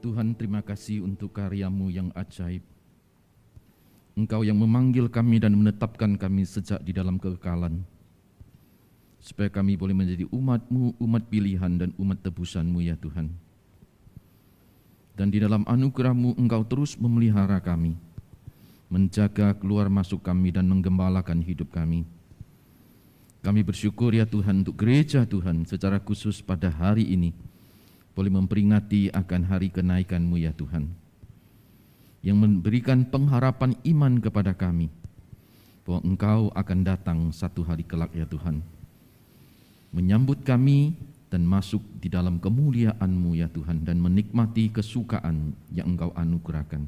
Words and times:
Tuhan 0.00 0.32
terima 0.32 0.64
kasih 0.64 1.04
untuk 1.04 1.36
karyamu 1.36 1.92
yang 1.92 2.08
ajaib. 2.16 2.64
Engkau 4.16 4.40
yang 4.42 4.56
memanggil 4.56 5.12
kami 5.12 5.36
dan 5.38 5.52
menetapkan 5.52 6.16
kami 6.16 6.48
sejak 6.48 6.80
di 6.80 6.96
dalam 6.96 7.20
kekekalan. 7.20 7.84
Supaya 9.20 9.52
kami 9.52 9.76
boleh 9.76 9.92
menjadi 9.92 10.24
umatmu, 10.32 10.96
umat 10.96 11.28
pilihan 11.28 11.76
dan 11.76 11.92
umat 12.00 12.24
tebusanmu 12.24 12.80
ya 12.80 12.96
Tuhan. 12.96 13.28
Dan 15.20 15.28
di 15.28 15.36
dalam 15.36 15.68
anugerahmu 15.68 16.40
engkau 16.40 16.64
terus 16.64 16.96
memelihara 16.96 17.60
kami, 17.60 17.92
menjaga 18.88 19.52
keluar 19.52 19.92
masuk 19.92 20.24
kami 20.24 20.48
dan 20.48 20.64
menggembalakan 20.64 21.44
hidup 21.44 21.68
kami. 21.68 22.08
Kami 23.44 23.60
bersyukur 23.60 24.16
ya 24.16 24.24
Tuhan 24.24 24.64
untuk 24.64 24.80
gereja 24.80 25.28
Tuhan 25.28 25.68
secara 25.68 26.00
khusus 26.00 26.40
pada 26.40 26.72
hari 26.72 27.04
ini 27.04 27.32
boleh 28.14 28.32
memperingati 28.32 29.10
akan 29.14 29.42
hari 29.46 29.70
kenaikanmu 29.70 30.36
ya 30.40 30.52
Tuhan. 30.54 30.90
Yang 32.20 32.36
memberikan 32.36 33.08
pengharapan 33.08 33.76
iman 33.80 34.20
kepada 34.20 34.52
kami 34.52 34.92
bahwa 35.86 36.00
Engkau 36.04 36.40
akan 36.52 36.78
datang 36.84 37.18
satu 37.32 37.64
hari 37.64 37.82
kelak 37.82 38.12
ya 38.12 38.28
Tuhan. 38.28 38.60
Menyambut 39.90 40.44
kami 40.44 40.94
dan 41.32 41.46
masuk 41.46 41.80
di 41.98 42.10
dalam 42.10 42.38
kemuliaan-Mu 42.42 43.38
ya 43.38 43.48
Tuhan 43.48 43.86
dan 43.86 44.02
menikmati 44.02 44.68
kesukaan 44.68 45.56
yang 45.72 45.96
Engkau 45.96 46.12
anugerahkan. 46.12 46.84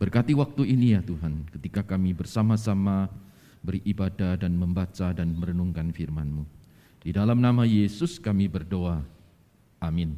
Berkati 0.00 0.32
waktu 0.32 0.64
ini 0.64 0.96
ya 0.96 1.04
Tuhan 1.04 1.44
ketika 1.52 1.84
kami 1.84 2.16
bersama-sama 2.16 3.12
beribadah 3.60 4.40
dan 4.40 4.56
membaca 4.56 5.12
dan 5.12 5.36
merenungkan 5.36 5.92
firman-Mu. 5.92 6.44
Di 7.00 7.12
dalam 7.12 7.40
nama 7.40 7.64
Yesus 7.64 8.16
kami 8.16 8.48
berdoa. 8.48 9.04
Amin. 9.80 10.12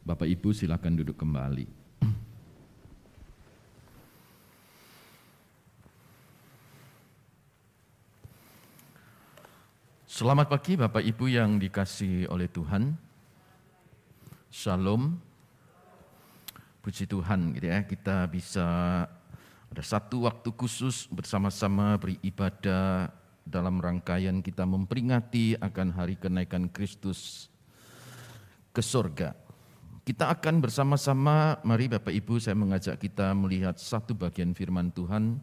Bapak 0.00 0.24
Ibu 0.24 0.56
silakan 0.56 0.96
duduk 0.96 1.20
kembali. 1.20 1.68
Selamat 10.08 10.46
pagi 10.48 10.80
Bapak 10.80 11.04
Ibu 11.04 11.28
yang 11.28 11.60
dikasih 11.60 12.32
oleh 12.32 12.48
Tuhan. 12.48 12.96
Shalom. 14.48 15.20
Puji 16.80 17.04
Tuhan 17.08 17.56
gitu 17.56 17.68
ya, 17.68 17.84
kita 17.84 18.28
bisa 18.28 18.66
ada 19.68 19.82
satu 19.82 20.28
waktu 20.28 20.52
khusus 20.56 21.08
bersama-sama 21.08 21.96
beribadah 21.96 23.08
dalam 23.44 23.80
rangkaian 23.80 24.40
kita 24.40 24.64
memperingati 24.64 25.56
akan 25.60 25.96
hari 25.96 26.16
kenaikan 26.16 26.68
Kristus 26.68 27.52
ke 28.74 28.82
sorga. 28.82 29.38
Kita 30.04 30.28
akan 30.28 30.60
bersama-sama, 30.60 31.62
mari 31.64 31.88
Bapak 31.88 32.12
Ibu 32.12 32.42
saya 32.42 32.58
mengajak 32.58 33.00
kita 33.00 33.32
melihat 33.32 33.80
satu 33.80 34.12
bagian 34.12 34.52
firman 34.52 34.92
Tuhan, 34.92 35.40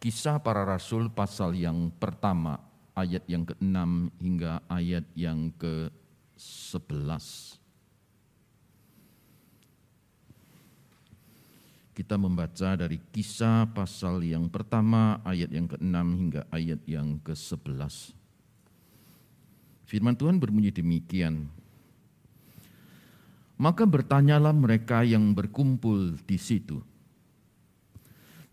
kisah 0.00 0.40
para 0.40 0.64
rasul 0.64 1.12
pasal 1.12 1.52
yang 1.52 1.92
pertama, 1.98 2.56
ayat 2.96 3.28
yang 3.28 3.44
ke-6 3.44 3.76
hingga 4.22 4.64
ayat 4.72 5.04
yang 5.12 5.52
ke-11. 5.60 7.60
Kita 11.92 12.16
membaca 12.20 12.76
dari 12.76 13.00
kisah 13.12 13.68
pasal 13.72 14.24
yang 14.24 14.48
pertama 14.52 15.20
ayat 15.24 15.52
yang 15.52 15.68
ke-6 15.68 15.96
hingga 16.16 16.42
ayat 16.48 16.80
yang 16.88 17.20
ke-11. 17.20 18.16
Firman 19.88 20.16
Tuhan 20.16 20.36
berbunyi 20.36 20.72
demikian. 20.72 21.48
Maka 23.56 23.88
bertanyalah 23.88 24.52
mereka 24.52 25.00
yang 25.00 25.32
berkumpul 25.32 26.20
di 26.28 26.36
situ. 26.36 26.84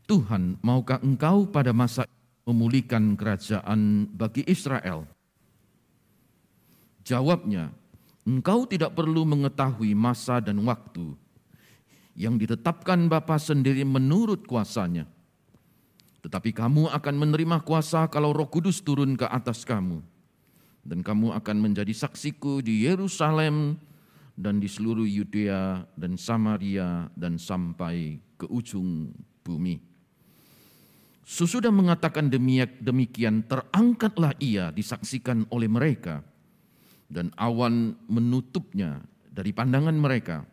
Tuhan, 0.08 0.60
maukah 0.64 1.00
engkau 1.04 1.48
pada 1.48 1.76
masa 1.76 2.08
memulihkan 2.48 3.16
kerajaan 3.20 4.08
bagi 4.12 4.48
Israel? 4.48 5.08
Jawabnya, 7.04 7.72
engkau 8.24 8.64
tidak 8.64 8.96
perlu 8.96 9.28
mengetahui 9.28 9.92
masa 9.92 10.40
dan 10.40 10.64
waktu 10.64 11.16
yang 12.16 12.40
ditetapkan 12.40 13.12
Bapa 13.12 13.36
sendiri 13.36 13.84
menurut 13.84 14.48
kuasanya. 14.48 15.10
Tetapi 16.24 16.56
kamu 16.56 16.88
akan 16.88 17.16
menerima 17.20 17.60
kuasa 17.68 18.08
kalau 18.08 18.32
roh 18.32 18.48
kudus 18.48 18.80
turun 18.80 19.20
ke 19.20 19.28
atas 19.28 19.68
kamu. 19.68 20.00
Dan 20.84 21.04
kamu 21.04 21.36
akan 21.36 21.58
menjadi 21.60 21.92
saksiku 21.92 22.64
di 22.64 22.88
Yerusalem 22.88 23.76
dan 24.34 24.58
di 24.58 24.66
seluruh 24.66 25.06
Yudea 25.06 25.86
dan 25.94 26.18
Samaria 26.18 27.08
dan 27.14 27.38
sampai 27.38 28.18
ke 28.38 28.50
ujung 28.50 29.14
bumi. 29.46 29.78
Sesudah 31.24 31.72
mengatakan 31.72 32.28
demikian, 32.84 33.48
terangkatlah 33.48 34.36
ia 34.44 34.76
disaksikan 34.76 35.48
oleh 35.56 35.72
mereka, 35.72 36.20
dan 37.08 37.32
awan 37.40 37.96
menutupnya 38.12 39.00
dari 39.32 39.56
pandangan 39.56 39.96
mereka. 39.96 40.44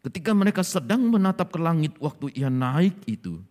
Ketika 0.00 0.32
mereka 0.32 0.62
sedang 0.62 1.10
menatap 1.10 1.52
ke 1.52 1.58
langit 1.60 1.98
waktu 2.00 2.32
ia 2.32 2.48
naik 2.48 2.96
itu, 3.10 3.42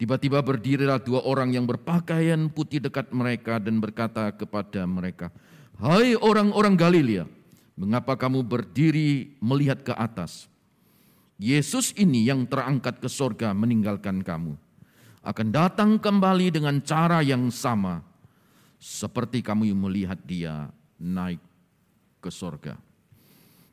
tiba-tiba 0.00 0.40
berdirilah 0.40 1.02
dua 1.02 1.20
orang 1.26 1.52
yang 1.52 1.66
berpakaian 1.66 2.46
putih 2.48 2.78
dekat 2.78 3.10
mereka 3.10 3.60
dan 3.60 3.82
berkata 3.82 4.30
kepada 4.32 4.86
mereka, 4.88 5.28
Hai 5.74 6.14
orang-orang 6.14 6.78
Galilea, 6.78 7.26
mengapa 7.74 8.14
kamu 8.14 8.42
berdiri 8.46 9.34
melihat 9.42 9.82
ke 9.82 9.92
atas? 9.94 10.46
Yesus 11.38 11.90
ini 11.98 12.26
yang 12.26 12.46
terangkat 12.46 13.02
ke 13.02 13.10
sorga 13.10 13.50
meninggalkan 13.50 14.22
kamu 14.22 14.54
akan 15.24 15.48
datang 15.50 15.96
kembali 15.96 16.52
dengan 16.52 16.78
cara 16.84 17.24
yang 17.24 17.48
sama 17.48 18.04
seperti 18.76 19.40
kamu 19.40 19.72
melihat 19.72 20.20
dia 20.22 20.68
naik 21.00 21.40
ke 22.20 22.28
sorga. 22.28 22.76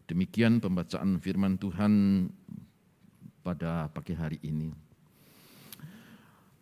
Demikian 0.08 0.64
pembacaan 0.64 1.20
firman 1.20 1.60
Tuhan 1.60 2.28
pada 3.44 3.92
pagi 3.92 4.16
hari 4.16 4.40
ini. 4.44 4.72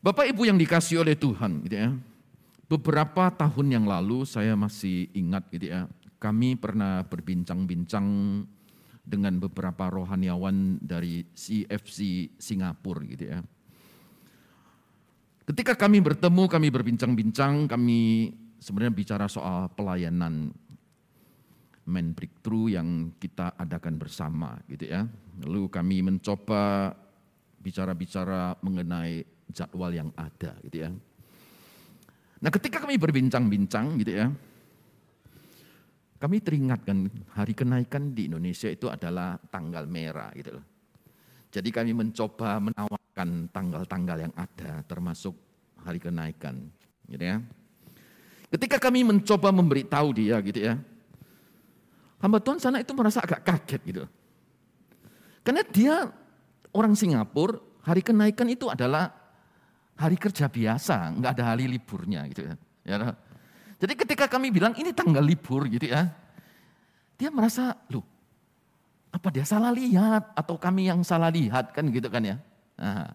Bapak 0.01 0.31
Ibu 0.31 0.47
yang 0.47 0.57
dikasih 0.57 1.01
oleh 1.03 1.13
Tuhan, 1.13 1.65
gitu 1.65 1.75
ya. 1.75 1.89
Beberapa 2.69 3.33
tahun 3.33 3.67
yang 3.73 3.85
lalu 3.89 4.23
saya 4.23 4.53
masih 4.53 5.09
ingat 5.17 5.49
gitu 5.49 5.73
ya, 5.73 5.89
kami 6.19 6.59
pernah 6.59 7.01
berbincang-bincang 7.07 8.07
dengan 9.09 9.41
beberapa 9.41 9.89
rohaniawan 9.89 10.77
dari 10.83 11.25
CFC 11.33 12.29
Singapura 12.37 13.01
gitu 13.07 13.25
ya. 13.25 13.39
Ketika 15.49 15.73
kami 15.73 15.97
bertemu, 15.97 16.45
kami 16.45 16.67
berbincang-bincang, 16.69 17.65
kami 17.65 18.29
sebenarnya 18.61 18.93
bicara 18.93 19.25
soal 19.25 19.71
pelayanan 19.73 20.53
main 21.89 22.13
breakthrough 22.13 22.69
yang 22.69 23.17
kita 23.17 23.57
adakan 23.57 23.97
bersama 23.97 24.61
gitu 24.69 24.85
ya. 24.85 25.09
Lalu 25.41 25.65
kami 25.73 26.05
mencoba 26.05 26.93
bicara-bicara 27.57 28.61
mengenai 28.61 29.25
jadwal 29.49 29.89
yang 29.89 30.13
ada 30.13 30.53
gitu 30.61 30.85
ya. 30.85 30.93
Nah 32.39 32.49
ketika 32.53 32.85
kami 32.85 33.01
berbincang-bincang 33.01 33.97
gitu 34.05 34.21
ya, 34.21 34.29
kami 36.19 36.43
teringatkan 36.43 37.07
hari 37.31 37.55
kenaikan 37.55 38.11
di 38.11 38.27
Indonesia 38.27 38.67
itu 38.67 38.91
adalah 38.91 39.39
tanggal 39.47 39.87
merah 39.87 40.27
gitu 40.35 40.59
loh. 40.59 40.65
Jadi 41.49 41.71
kami 41.71 41.95
mencoba 41.95 42.59
menawarkan 42.59 43.47
tanggal-tanggal 43.49 44.27
yang 44.27 44.33
ada 44.35 44.83
termasuk 44.83 45.33
hari 45.81 45.97
kenaikan. 45.97 46.67
Gitu 47.07 47.23
ya. 47.23 47.39
Ketika 48.51 48.77
kami 48.77 49.07
mencoba 49.07 49.49
memberitahu 49.49 50.07
dia 50.13 50.37
gitu 50.43 50.59
ya. 50.59 50.75
Hamba 52.19 52.43
Tuhan 52.43 52.59
sana 52.59 52.83
itu 52.83 52.91
merasa 52.91 53.23
agak 53.23 53.47
kaget 53.47 53.81
gitu. 53.87 54.03
Karena 55.39 55.63
dia 55.63 56.11
orang 56.75 56.93
Singapura, 56.99 57.63
hari 57.87 58.03
kenaikan 58.03 58.51
itu 58.51 58.67
adalah 58.67 59.07
hari 59.95 60.19
kerja 60.19 60.51
biasa, 60.51 61.15
nggak 61.15 61.31
ada 61.39 61.55
hari 61.55 61.71
liburnya 61.71 62.27
gitu 62.27 62.43
ya. 62.43 62.55
Jadi 63.79 63.93
ketika 63.95 64.27
kami 64.27 64.51
bilang 64.51 64.75
ini 64.75 64.91
tanggal 64.91 65.23
libur 65.23 65.63
gitu 65.71 65.87
ya, 65.87 66.11
dia 67.15 67.31
merasa, 67.31 67.75
loh 67.87 68.03
apa 69.09 69.27
dia 69.33 69.45
salah 69.45 69.73
lihat 69.73 70.37
atau 70.37 70.55
kami 70.55 70.85
yang 70.85 71.01
salah 71.01 71.33
lihat 71.33 71.73
kan 71.73 71.85
gitu 71.89 72.07
kan 72.13 72.21
ya. 72.21 72.37
Nah, 72.77 73.09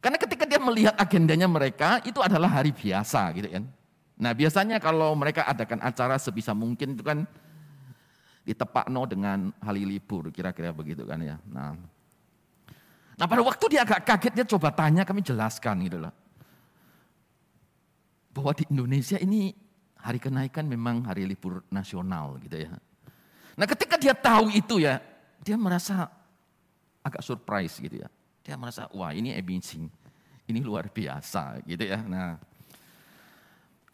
karena 0.00 0.16
ketika 0.16 0.44
dia 0.48 0.60
melihat 0.60 0.94
agendanya 0.96 1.44
mereka 1.44 2.00
itu 2.02 2.18
adalah 2.24 2.48
hari 2.48 2.72
biasa 2.72 3.28
gitu 3.36 3.48
kan. 3.52 3.64
Nah 4.18 4.32
biasanya 4.34 4.80
kalau 4.80 5.12
mereka 5.14 5.46
adakan 5.46 5.84
acara 5.84 6.16
sebisa 6.18 6.56
mungkin 6.56 6.96
itu 6.96 7.04
kan 7.04 7.28
ditepakno 8.42 9.04
dengan 9.04 9.52
hari 9.60 9.84
libur 9.84 10.32
kira-kira 10.32 10.72
begitu 10.72 11.04
kan 11.04 11.20
ya. 11.20 11.36
Nah, 11.52 11.76
nah 13.20 13.26
pada 13.28 13.44
waktu 13.44 13.64
dia 13.68 13.84
agak 13.84 14.08
kaget 14.08 14.32
dia 14.32 14.46
coba 14.48 14.72
tanya 14.72 15.04
kami 15.04 15.20
jelaskan 15.20 15.84
gitu 15.84 16.00
loh. 16.00 16.14
Bahwa 18.38 18.54
di 18.54 18.62
Indonesia 18.70 19.18
ini 19.18 19.50
hari 19.98 20.22
kenaikan 20.22 20.70
memang 20.70 21.02
hari 21.02 21.26
libur 21.26 21.66
nasional 21.74 22.38
gitu 22.38 22.54
ya. 22.54 22.78
Nah 23.58 23.66
ketika 23.66 23.98
dia 23.98 24.14
tahu 24.14 24.54
itu 24.54 24.78
ya, 24.78 25.02
dia 25.42 25.58
merasa 25.58 26.06
agak 27.02 27.26
surprise 27.26 27.82
gitu 27.82 28.06
ya. 28.06 28.08
Dia 28.46 28.54
merasa, 28.54 28.86
wah 28.94 29.10
ini 29.10 29.34
amazing, 29.34 29.90
ini 30.46 30.60
luar 30.62 30.88
biasa 30.88 31.60
gitu 31.66 31.84
ya. 31.84 31.98
Nah, 32.00 32.38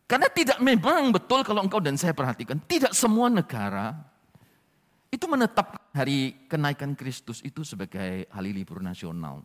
karena 0.04 0.28
tidak 0.30 0.58
memang 0.60 1.10
betul 1.10 1.42
kalau 1.42 1.64
engkau 1.64 1.80
dan 1.80 1.96
saya 1.96 2.12
perhatikan, 2.14 2.60
tidak 2.68 2.92
semua 2.92 3.32
negara 3.32 3.96
itu 5.10 5.24
menetapkan 5.24 5.80
hari 5.94 6.46
kenaikan 6.50 6.92
Kristus 6.98 7.40
itu 7.42 7.64
sebagai 7.64 8.28
hari 8.28 8.50
libur 8.52 8.82
nasional. 8.82 9.42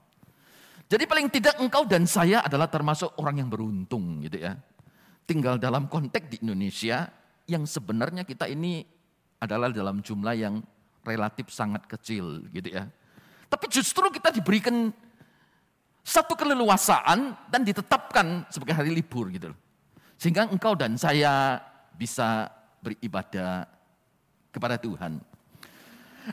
Jadi 0.89 1.05
paling 1.05 1.29
tidak 1.29 1.61
engkau 1.61 1.85
dan 1.85 2.09
saya 2.09 2.41
adalah 2.41 2.65
termasuk 2.65 3.13
orang 3.21 3.45
yang 3.45 3.49
beruntung 3.49 4.25
gitu 4.25 4.41
ya. 4.41 4.57
Tinggal 5.29 5.61
dalam 5.61 5.85
konteks 5.85 6.25
di 6.25 6.37
Indonesia 6.41 7.05
yang 7.45 7.69
sebenarnya 7.69 8.25
kita 8.25 8.49
ini 8.49 8.81
adalah 9.37 9.69
dalam 9.69 10.01
jumlah 10.01 10.33
yang 10.33 10.57
relatif 11.05 11.53
sangat 11.53 11.85
kecil 11.85 12.49
gitu 12.49 12.73
ya. 12.73 12.89
Tapi 13.45 13.65
justru 13.69 14.09
kita 14.09 14.33
diberikan 14.33 14.89
satu 16.01 16.33
keleluasaan 16.33 17.37
dan 17.45 17.61
ditetapkan 17.61 18.49
sebagai 18.49 18.73
hari 18.73 18.89
libur 18.89 19.29
gitu 19.29 19.53
Sehingga 20.17 20.49
engkau 20.49 20.73
dan 20.73 20.97
saya 20.97 21.61
bisa 21.93 22.49
beribadah 22.81 23.69
kepada 24.49 24.81
Tuhan. 24.81 25.21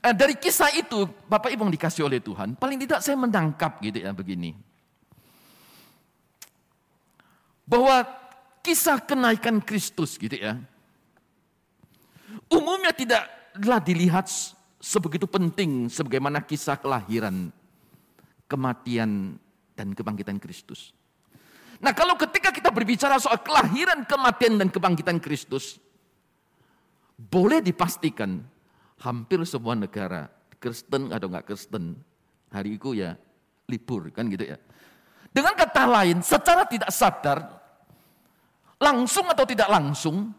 Eh, 0.01 0.15
dari 0.17 0.41
kisah 0.41 0.73
itu, 0.73 1.05
Bapak 1.29 1.53
Ibu 1.53 1.69
yang 1.69 1.75
dikasih 1.77 2.09
oleh 2.09 2.25
Tuhan, 2.25 2.57
paling 2.57 2.81
tidak 2.81 3.05
saya 3.05 3.17
menangkap 3.21 3.77
gitu 3.85 4.01
ya 4.01 4.11
begini. 4.17 4.57
Bahwa 7.69 8.26
kisah 8.67 8.99
kenaikan 8.99 9.63
Kristus 9.63 10.19
gitu 10.19 10.35
ya, 10.35 10.59
umumnya 12.51 12.91
tidaklah 12.91 13.79
dilihat 13.79 14.27
sebegitu 14.83 15.31
penting 15.31 15.87
sebagaimana 15.87 16.43
kisah 16.43 16.75
kelahiran, 16.75 17.55
kematian, 18.51 19.39
dan 19.79 19.95
kebangkitan 19.95 20.43
Kristus. 20.43 20.91
Nah 21.79 21.95
kalau 21.95 22.19
ketika 22.19 22.51
kita 22.51 22.75
berbicara 22.75 23.23
soal 23.23 23.39
kelahiran, 23.39 24.03
kematian, 24.03 24.59
dan 24.59 24.69
kebangkitan 24.73 25.23
Kristus, 25.23 25.79
boleh 27.15 27.63
dipastikan 27.63 28.43
hampir 28.99 29.39
semua 29.47 29.79
negara, 29.79 30.27
Kristen 30.59 31.15
atau 31.15 31.29
enggak 31.31 31.53
Kristen, 31.53 31.95
hari 32.51 32.81
itu 32.81 32.97
ya 32.97 33.15
libur 33.71 34.09
kan 34.11 34.27
gitu 34.27 34.43
ya. 34.43 34.59
Dengan 35.31 35.53
kata 35.53 35.85
lain, 35.85 36.25
secara 36.25 36.65
tidak 36.65 36.89
sadar, 36.89 37.66
langsung 38.81 39.27
atau 39.29 39.45
tidak 39.49 39.69
langsung, 39.69 40.33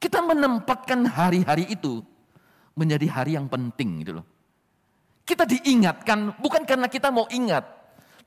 kita 0.00 0.20
menempatkan 0.20 1.08
hari-hari 1.08 1.68
itu 1.72 2.04
menjadi 2.76 3.06
hari 3.08 3.32
yang 3.38 3.48
penting 3.48 4.04
gitu 4.04 4.20
loh. 4.20 4.26
Kita 5.24 5.48
diingatkan 5.48 6.36
bukan 6.36 6.68
karena 6.68 6.84
kita 6.90 7.08
mau 7.08 7.24
ingat, 7.32 7.64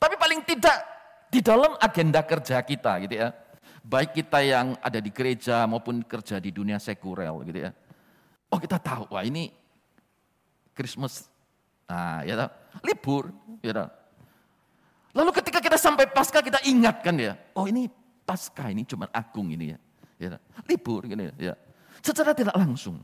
tapi 0.02 0.18
paling 0.18 0.42
tidak 0.42 0.82
di 1.30 1.46
dalam 1.46 1.78
agenda 1.78 2.26
kerja 2.26 2.58
kita 2.66 2.98
gitu 3.06 3.16
ya. 3.22 3.30
Baik 3.88 4.18
kita 4.18 4.44
yang 4.44 4.76
ada 4.84 5.00
di 5.00 5.14
gereja 5.14 5.64
maupun 5.64 6.04
kerja 6.04 6.44
di 6.44 6.52
dunia 6.52 6.76
sekuler 6.76 7.32
gitu 7.48 7.60
ya 7.64 7.72
Oh 8.48 8.60
kita 8.60 8.80
tahu, 8.80 9.12
wah 9.12 9.24
ini 9.24 9.52
Christmas, 10.72 11.28
nah 11.90 12.24
ya 12.24 12.48
libur, 12.80 13.34
ya 13.60 13.92
Lalu 15.12 15.32
ketika 15.42 15.60
kita 15.60 15.76
sampai 15.76 16.08
pasca 16.08 16.40
kita 16.40 16.62
ingatkan 16.64 17.18
ya, 17.18 17.34
oh 17.58 17.66
ini 17.66 17.90
pasca 18.28 18.68
ini 18.68 18.84
cuma 18.84 19.08
agung 19.16 19.48
ini 19.56 19.72
ya, 19.72 19.80
ya 20.20 20.36
libur 20.68 21.08
gini 21.08 21.32
ya, 21.40 21.56
secara 22.04 22.36
tidak 22.36 22.60
langsung. 22.60 23.00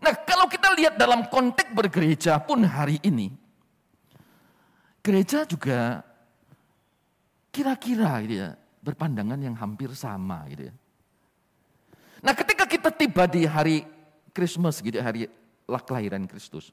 Nah 0.00 0.14
kalau 0.24 0.48
kita 0.48 0.72
lihat 0.72 0.96
dalam 0.96 1.28
konteks 1.28 1.76
bergereja 1.76 2.40
pun 2.40 2.64
hari 2.64 2.96
ini, 3.04 3.28
gereja 5.04 5.44
juga 5.44 6.00
kira-kira 7.52 8.24
gitu 8.24 8.34
ya, 8.40 8.56
berpandangan 8.80 9.36
yang 9.36 9.52
hampir 9.60 9.92
sama 9.92 10.48
gitu 10.48 10.72
ya. 10.72 10.74
Nah 12.24 12.32
ketika 12.32 12.64
kita 12.64 12.88
tiba 12.88 13.28
di 13.28 13.44
hari 13.44 13.84
Christmas 14.32 14.80
gitu 14.80 14.96
hari 14.96 15.28
kelahiran 15.68 16.24
Kristus. 16.24 16.72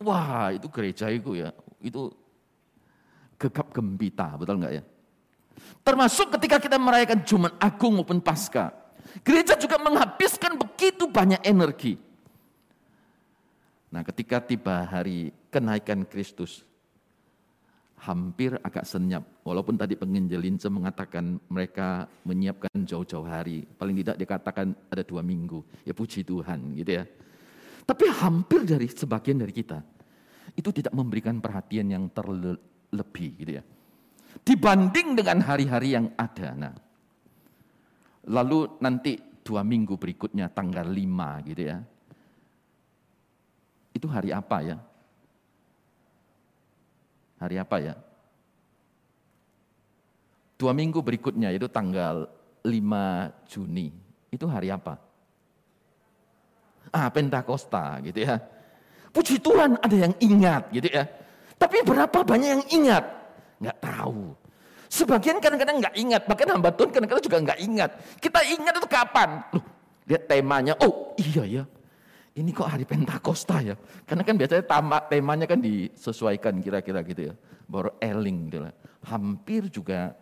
Wah 0.00 0.52
itu 0.56 0.68
gereja 0.72 1.12
itu 1.12 1.36
ya, 1.36 1.52
itu 1.84 2.12
gegap 3.36 3.68
gembita, 3.72 4.32
betul 4.40 4.60
nggak 4.64 4.74
ya? 4.80 4.84
Termasuk 5.80 6.34
ketika 6.38 6.58
kita 6.58 6.76
merayakan 6.76 7.22
Jumat 7.22 7.54
Agung 7.62 8.00
maupun 8.00 8.18
Pasca. 8.20 8.74
Gereja 9.24 9.56
juga 9.56 9.80
menghabiskan 9.80 10.58
begitu 10.58 11.08
banyak 11.08 11.40
energi. 11.46 11.96
Nah 13.88 14.02
ketika 14.04 14.42
tiba 14.42 14.84
hari 14.84 15.32
kenaikan 15.48 16.04
Kristus, 16.04 16.66
hampir 18.06 18.60
agak 18.60 18.84
senyap. 18.84 19.24
Walaupun 19.42 19.74
tadi 19.74 19.96
penginjilin 19.96 20.60
mengatakan 20.68 21.40
mereka 21.48 22.04
menyiapkan 22.26 22.70
jauh-jauh 22.84 23.24
hari. 23.24 23.64
Paling 23.64 23.96
tidak 24.04 24.16
dikatakan 24.20 24.76
ada 24.92 25.02
dua 25.02 25.24
minggu. 25.24 25.64
Ya 25.82 25.96
puji 25.96 26.22
Tuhan 26.22 26.76
gitu 26.76 27.02
ya. 27.02 27.04
Tapi 27.86 28.04
hampir 28.10 28.66
dari 28.66 28.90
sebagian 28.90 29.38
dari 29.38 29.54
kita 29.54 29.78
itu 30.58 30.70
tidak 30.74 30.92
memberikan 30.94 31.38
perhatian 31.38 31.86
yang 31.90 32.04
terlebih 32.10 33.30
gitu 33.38 33.52
ya. 33.58 33.64
Dibanding 34.42 35.16
dengan 35.16 35.40
hari-hari 35.40 35.96
yang 35.96 36.12
ada. 36.18 36.52
Nah, 36.52 36.74
lalu 38.28 38.76
nanti 38.82 39.16
dua 39.46 39.62
minggu 39.62 39.94
berikutnya 39.96 40.50
tanggal 40.50 40.86
lima 40.90 41.40
gitu 41.46 41.62
ya. 41.70 41.78
Itu 43.96 44.06
hari 44.12 44.34
apa 44.34 44.58
ya? 44.60 44.76
Hari 47.40 47.56
apa 47.56 47.76
ya? 47.80 47.94
Dua 50.56 50.72
minggu 50.72 51.04
berikutnya 51.04 51.52
itu 51.52 51.68
tanggal 51.68 52.24
5 52.64 53.44
Juni. 53.44 53.92
Itu 54.32 54.48
hari 54.48 54.72
apa? 54.72 54.96
Ah, 56.88 57.12
Pentakosta 57.12 58.00
gitu 58.00 58.24
ya. 58.24 58.40
Puji 59.12 59.36
Tuhan 59.40 59.76
ada 59.80 59.96
yang 59.96 60.16
ingat 60.16 60.72
gitu 60.72 60.88
ya. 60.88 61.04
Tapi 61.56 61.84
berapa 61.84 62.24
banyak 62.24 62.50
yang 62.52 62.64
ingat? 62.72 63.04
Nggak 63.60 63.78
tahu. 63.80 64.34
Sebagian 64.86 65.42
kadang-kadang 65.42 65.82
nggak 65.82 65.96
ingat, 65.98 66.22
bahkan 66.30 66.46
hamba 66.54 66.70
Tuhan 66.70 66.94
kadang-kadang 66.94 67.24
juga 67.26 67.38
nggak 67.42 67.60
ingat. 67.60 67.90
Kita 68.22 68.40
ingat 68.46 68.74
itu 68.78 68.88
kapan? 68.88 69.42
Loh, 69.50 69.64
lihat 70.06 70.22
temanya, 70.30 70.72
oh 70.78 71.12
iya 71.18 71.42
ya, 71.42 71.62
ini 72.38 72.54
kok 72.54 72.70
hari 72.70 72.86
Pentakosta 72.86 73.64
ya? 73.64 73.74
Karena 74.06 74.22
kan 74.22 74.36
biasanya 74.38 74.64
tamak 74.68 75.08
temanya 75.10 75.46
kan 75.48 75.58
disesuaikan 75.58 76.60
kira-kira 76.62 77.00
gitu 77.02 77.32
ya. 77.32 77.34
Baru 77.66 77.96
eling 77.98 78.38
gitu 78.46 78.62
lah. 78.62 78.74
Hampir 79.10 79.66
juga 79.72 80.14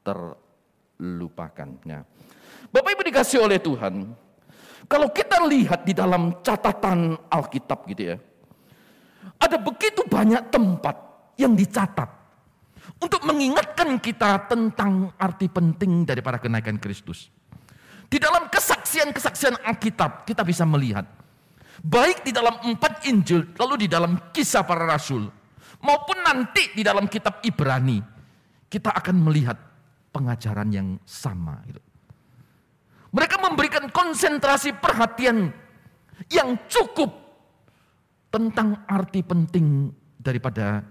terlupakan. 0.00 1.68
Nah, 1.84 2.00
Bapak 2.72 2.90
Ibu 2.96 3.02
dikasih 3.12 3.44
oleh 3.44 3.60
Tuhan, 3.60 4.08
kalau 4.88 5.12
kita 5.12 5.44
lihat 5.44 5.84
di 5.84 5.92
dalam 5.92 6.40
catatan 6.40 7.18
Alkitab 7.28 7.84
gitu 7.92 8.14
ya, 8.14 8.16
ada 9.36 9.56
begitu 9.60 10.00
banyak 10.08 10.48
tempat 10.48 10.96
yang 11.36 11.52
dicatat 11.52 12.08
untuk 12.96 13.20
mengingatkan 13.28 14.00
kita 14.00 14.48
tentang 14.48 15.12
arti 15.20 15.52
penting 15.52 16.08
daripada 16.08 16.40
kenaikan 16.40 16.80
Kristus. 16.80 17.28
Di 18.08 18.16
dalam 18.16 18.48
kesaksian-kesaksian 18.48 19.60
Alkitab 19.68 20.24
kita 20.24 20.40
bisa 20.40 20.64
melihat 20.64 21.04
Baik 21.78 22.26
di 22.26 22.34
dalam 22.34 22.58
empat 22.58 23.06
Injil, 23.06 23.54
lalu 23.54 23.86
di 23.86 23.88
dalam 23.90 24.34
kisah 24.34 24.66
para 24.66 24.82
rasul, 24.82 25.30
maupun 25.78 26.18
nanti 26.26 26.74
di 26.74 26.82
dalam 26.82 27.06
kitab 27.06 27.38
Ibrani, 27.46 28.02
kita 28.66 28.90
akan 28.98 29.16
melihat 29.22 29.54
pengajaran 30.10 30.74
yang 30.74 30.98
sama. 31.06 31.62
Gitu. 31.70 31.78
Mereka 33.14 33.36
memberikan 33.38 33.86
konsentrasi 33.94 34.74
perhatian 34.74 35.54
yang 36.34 36.58
cukup 36.66 37.14
tentang 38.34 38.82
arti 38.90 39.22
penting 39.22 39.94
daripada 40.18 40.82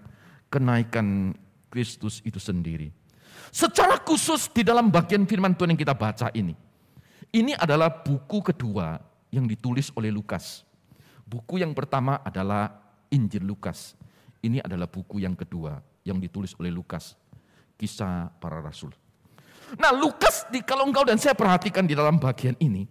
kenaikan 0.48 1.36
Kristus 1.78 2.26
itu 2.26 2.42
sendiri. 2.42 2.90
Secara 3.54 4.02
khusus 4.02 4.50
di 4.50 4.66
dalam 4.66 4.90
bagian 4.90 5.30
firman 5.30 5.54
Tuhan 5.54 5.78
yang 5.78 5.82
kita 5.86 5.94
baca 5.94 6.34
ini, 6.34 6.58
ini 7.30 7.54
adalah 7.54 8.02
buku 8.02 8.42
kedua 8.42 8.98
yang 9.30 9.46
ditulis 9.46 9.94
oleh 9.94 10.10
Lukas. 10.10 10.66
Buku 11.22 11.62
yang 11.62 11.78
pertama 11.78 12.18
adalah 12.26 12.82
Injil 13.14 13.46
Lukas. 13.46 13.94
Ini 14.42 14.66
adalah 14.66 14.90
buku 14.90 15.22
yang 15.22 15.38
kedua 15.38 15.78
yang 16.02 16.18
ditulis 16.18 16.58
oleh 16.58 16.74
Lukas, 16.74 17.14
kisah 17.78 18.34
para 18.42 18.58
rasul. 18.58 18.90
Nah 19.78 19.94
Lukas, 19.94 20.50
kalau 20.66 20.90
engkau 20.90 21.06
dan 21.06 21.22
saya 21.22 21.38
perhatikan 21.38 21.86
di 21.86 21.94
dalam 21.94 22.18
bagian 22.18 22.58
ini, 22.58 22.90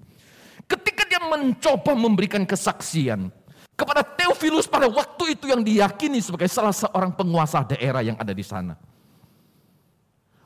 ketika 0.71 1.02
dia 1.11 1.19
mencoba 1.26 1.90
memberikan 1.99 2.47
kesaksian 2.47 3.35
kepada 3.76 4.00
Theophilus 4.00 4.64
pada 4.64 4.88
waktu 4.88 5.37
itu 5.37 5.52
yang 5.52 5.61
diyakini 5.61 6.25
sebagai 6.25 6.49
salah 6.49 6.73
seorang 6.73 7.12
penguasa 7.12 7.62
daerah 7.68 8.00
yang 8.00 8.16
ada 8.16 8.33
di 8.33 8.40
sana. 8.40 8.73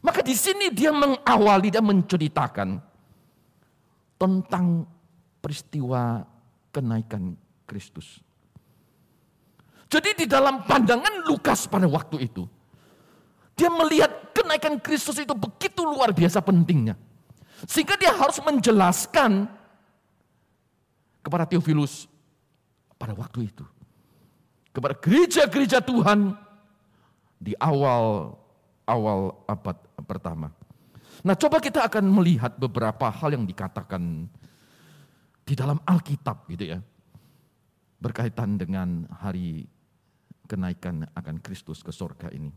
Maka 0.03 0.21
di 0.27 0.35
sini 0.35 0.75
dia 0.75 0.91
mengawali 0.91 1.71
dan 1.71 1.87
menceritakan 1.87 2.83
tentang 4.19 4.85
peristiwa 5.39 6.27
kenaikan 6.75 7.39
Kristus. 7.65 8.19
Jadi 9.87 10.25
di 10.25 10.27
dalam 10.27 10.67
pandangan 10.67 11.23
Lukas 11.31 11.71
pada 11.71 11.87
waktu 11.87 12.27
itu, 12.27 12.47
dia 13.55 13.71
melihat 13.71 14.35
kenaikan 14.35 14.79
Kristus 14.83 15.19
itu 15.23 15.35
begitu 15.35 15.87
luar 15.87 16.11
biasa 16.11 16.43
pentingnya. 16.43 16.99
Sehingga 17.69 17.95
dia 17.95 18.11
harus 18.11 18.41
menjelaskan 18.41 19.47
kepada 21.21 21.45
Theophilus 21.47 22.10
pada 23.01 23.17
waktu 23.17 23.49
itu. 23.49 23.65
Kepada 24.71 24.93
gereja-gereja 24.93 25.81
Tuhan 25.81 26.37
di 27.41 27.57
awal 27.57 28.37
awal 28.85 29.41
abad 29.49 29.77
pertama. 30.05 30.53
Nah, 31.25 31.33
coba 31.33 31.59
kita 31.65 31.89
akan 31.89 32.05
melihat 32.13 32.53
beberapa 32.61 33.09
hal 33.09 33.33
yang 33.33 33.49
dikatakan 33.49 34.29
di 35.49 35.55
dalam 35.57 35.81
Alkitab 35.89 36.45
gitu 36.53 36.77
ya. 36.77 36.79
Berkaitan 38.01 38.57
dengan 38.61 39.09
hari 39.09 39.65
kenaikan 40.49 41.05
akan 41.17 41.41
Kristus 41.41 41.85
ke 41.85 41.93
surga 41.93 42.33
ini. 42.33 42.53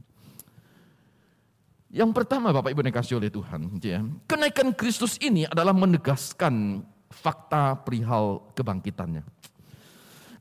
Yang 1.93 2.09
pertama 2.15 2.50
Bapak 2.50 2.73
Ibu 2.73 2.81
dikasih 2.89 3.21
oleh 3.21 3.29
Tuhan, 3.29 3.69
gitu 3.77 3.93
ya, 3.93 4.01
kenaikan 4.25 4.73
Kristus 4.73 5.21
ini 5.21 5.45
adalah 5.45 5.77
menegaskan 5.77 6.81
fakta 7.13 7.77
perihal 7.85 8.50
kebangkitannya. 8.57 9.21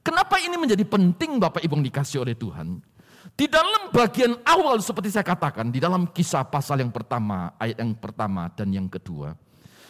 Kenapa 0.03 0.39
ini 0.43 0.59
menjadi 0.59 0.83
penting 0.83 1.39
Bapak 1.39 1.63
Ibu 1.63 1.79
yang 1.79 1.87
dikasih 1.87 2.27
oleh 2.27 2.35
Tuhan? 2.35 2.83
Di 3.39 3.47
dalam 3.47 3.95
bagian 3.95 4.35
awal 4.43 4.83
seperti 4.83 5.15
saya 5.15 5.23
katakan, 5.23 5.71
di 5.71 5.79
dalam 5.79 6.11
kisah 6.11 6.43
pasal 6.43 6.83
yang 6.83 6.91
pertama, 6.91 7.55
ayat 7.57 7.79
yang 7.79 7.95
pertama 7.95 8.51
dan 8.51 8.75
yang 8.75 8.91
kedua, 8.91 9.39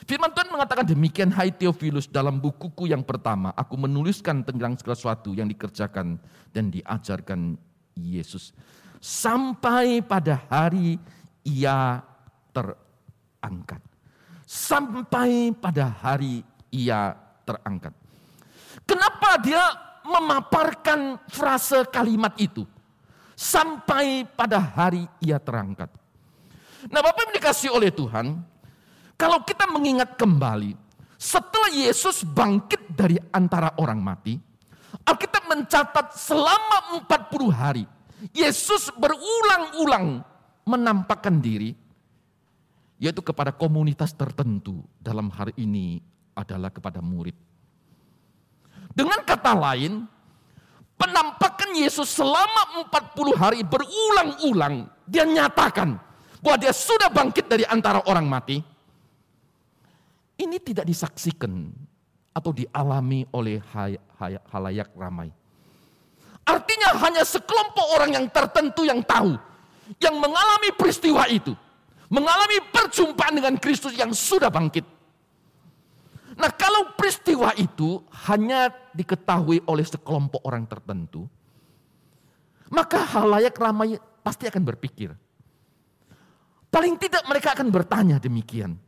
Firman 0.02 0.34
Tuhan 0.34 0.50
mengatakan 0.50 0.82
demikian, 0.82 1.30
hai 1.30 1.54
Theophilus, 1.54 2.10
dalam 2.10 2.42
bukuku 2.42 2.90
yang 2.90 3.06
pertama, 3.06 3.54
aku 3.54 3.78
menuliskan 3.78 4.42
tentang 4.42 4.74
segala 4.74 4.98
sesuatu 4.98 5.30
yang 5.30 5.46
dikerjakan 5.46 6.18
dan 6.50 6.64
diajarkan 6.74 7.54
Yesus. 7.94 8.50
Sampai 8.98 10.02
pada 10.02 10.42
hari 10.50 10.98
ia 11.46 12.02
terangkat. 12.50 13.78
Sampai 14.42 15.54
pada 15.54 15.86
hari 16.02 16.42
ia 16.74 17.14
terangkat. 17.46 17.94
Kenapa 18.82 19.38
dia 19.38 19.62
memaparkan 20.06 21.18
frase 21.30 21.86
kalimat 21.90 22.34
itu? 22.38 22.66
Sampai 23.32 24.28
pada 24.28 24.60
hari 24.60 25.08
ia 25.18 25.40
terangkat. 25.40 25.90
Nah 26.90 27.00
Bapak 27.02 27.30
yang 27.30 27.34
dikasih 27.38 27.70
oleh 27.74 27.90
Tuhan, 27.94 28.38
kalau 29.14 29.38
kita 29.46 29.70
mengingat 29.70 30.18
kembali, 30.18 30.74
setelah 31.14 31.70
Yesus 31.70 32.26
bangkit 32.26 32.90
dari 32.90 33.14
antara 33.30 33.78
orang 33.78 34.02
mati, 34.02 34.34
Alkitab 35.06 35.46
mencatat 35.46 36.18
selama 36.18 37.06
40 37.06 37.50
hari, 37.54 37.84
Yesus 38.34 38.90
berulang-ulang 38.98 40.26
menampakkan 40.66 41.38
diri, 41.42 41.74
yaitu 43.02 43.22
kepada 43.22 43.50
komunitas 43.50 44.14
tertentu 44.14 44.82
dalam 44.98 45.30
hari 45.30 45.54
ini 45.58 45.98
adalah 46.34 46.70
kepada 46.70 47.02
murid. 47.02 47.34
Dengan 48.92 49.24
kata 49.24 49.56
lain, 49.56 50.04
penampakan 51.00 51.72
Yesus 51.72 52.12
selama 52.12 52.86
40 52.92 53.40
hari 53.40 53.60
berulang-ulang, 53.64 54.86
dia 55.08 55.24
nyatakan 55.24 55.96
bahwa 56.44 56.56
dia 56.60 56.76
sudah 56.76 57.08
bangkit 57.08 57.48
dari 57.48 57.64
antara 57.64 58.04
orang 58.04 58.28
mati, 58.28 58.60
ini 60.38 60.56
tidak 60.60 60.84
disaksikan 60.84 61.72
atau 62.32 62.52
dialami 62.52 63.24
oleh 63.32 63.60
halayak 64.52 64.92
ramai. 64.92 65.32
Artinya 66.42 66.98
hanya 66.98 67.22
sekelompok 67.22 67.86
orang 67.94 68.10
yang 68.18 68.26
tertentu 68.28 68.82
yang 68.82 69.00
tahu, 69.06 69.38
yang 70.02 70.18
mengalami 70.18 70.74
peristiwa 70.74 71.30
itu, 71.30 71.54
mengalami 72.10 72.58
perjumpaan 72.74 73.38
dengan 73.38 73.54
Kristus 73.56 73.94
yang 73.94 74.10
sudah 74.10 74.50
bangkit. 74.50 74.82
Nah 76.32 76.50
kalau 76.56 76.96
peristiwa 76.98 77.54
itu 77.54 78.02
hanya 78.26 78.74
diketahui 78.92 79.64
oleh 79.66 79.84
sekelompok 79.84 80.44
orang 80.44 80.64
tertentu, 80.68 81.26
maka 82.72 83.04
halayak 83.04 83.56
ramai 83.56 84.00
pasti 84.24 84.48
akan 84.48 84.62
berpikir. 84.64 85.12
Paling 86.72 86.96
tidak 86.96 87.28
mereka 87.28 87.52
akan 87.52 87.68
bertanya 87.68 88.16
demikian. 88.16 88.80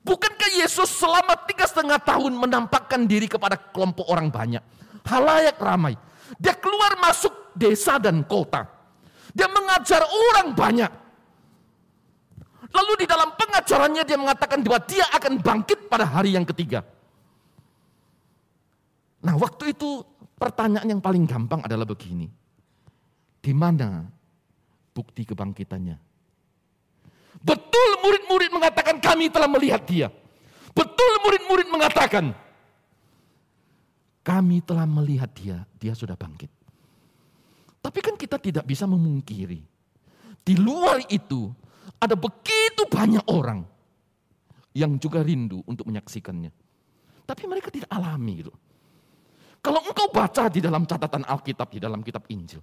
Bukankah 0.00 0.50
Yesus 0.56 0.88
selama 0.88 1.36
tiga 1.44 1.68
setengah 1.68 2.00
tahun 2.00 2.32
menampakkan 2.32 3.04
diri 3.04 3.28
kepada 3.28 3.60
kelompok 3.60 4.08
orang 4.08 4.32
banyak? 4.32 4.64
Halayak 5.04 5.60
ramai. 5.60 6.00
Dia 6.40 6.56
keluar 6.56 6.96
masuk 6.96 7.52
desa 7.52 8.00
dan 8.00 8.24
kota. 8.24 8.64
Dia 9.36 9.52
mengajar 9.52 10.00
orang 10.00 10.56
banyak. 10.56 10.92
Lalu 12.72 13.04
di 13.04 13.06
dalam 13.06 13.36
pengajarannya 13.36 14.02
dia 14.08 14.16
mengatakan 14.16 14.64
bahwa 14.64 14.80
dia 14.88 15.04
akan 15.12 15.44
bangkit 15.44 15.92
pada 15.92 16.08
hari 16.08 16.32
yang 16.32 16.48
ketiga. 16.48 16.80
Nah 19.22 19.34
waktu 19.38 19.74
itu 19.74 20.02
pertanyaan 20.34 20.98
yang 20.98 21.02
paling 21.02 21.24
gampang 21.26 21.62
adalah 21.62 21.86
begini. 21.86 22.26
Di 23.42 23.54
mana 23.54 24.06
bukti 24.94 25.22
kebangkitannya? 25.26 25.96
Betul 27.42 27.90
murid-murid 28.02 28.50
mengatakan 28.54 29.02
kami 29.02 29.30
telah 29.30 29.50
melihat 29.50 29.82
dia. 29.86 30.08
Betul 30.74 31.12
murid-murid 31.26 31.68
mengatakan 31.70 32.34
kami 34.22 34.62
telah 34.62 34.86
melihat 34.86 35.30
dia, 35.34 35.66
dia 35.78 35.94
sudah 35.94 36.14
bangkit. 36.14 36.50
Tapi 37.82 37.98
kan 37.98 38.14
kita 38.14 38.38
tidak 38.38 38.62
bisa 38.62 38.86
memungkiri. 38.86 39.58
Di 40.42 40.54
luar 40.54 41.02
itu 41.10 41.50
ada 41.98 42.14
begitu 42.14 42.86
banyak 42.86 43.26
orang 43.26 43.66
yang 44.74 44.94
juga 45.02 45.22
rindu 45.22 45.66
untuk 45.66 45.90
menyaksikannya. 45.90 46.50
Tapi 47.26 47.42
mereka 47.46 47.70
tidak 47.74 47.90
alami 47.90 48.46
itu. 48.46 48.52
Kalau 49.62 49.78
engkau 49.86 50.10
baca 50.10 50.50
di 50.50 50.58
dalam 50.58 50.82
catatan 50.82 51.22
Alkitab, 51.22 51.70
di 51.70 51.78
dalam 51.78 52.02
kitab 52.02 52.26
Injil. 52.26 52.58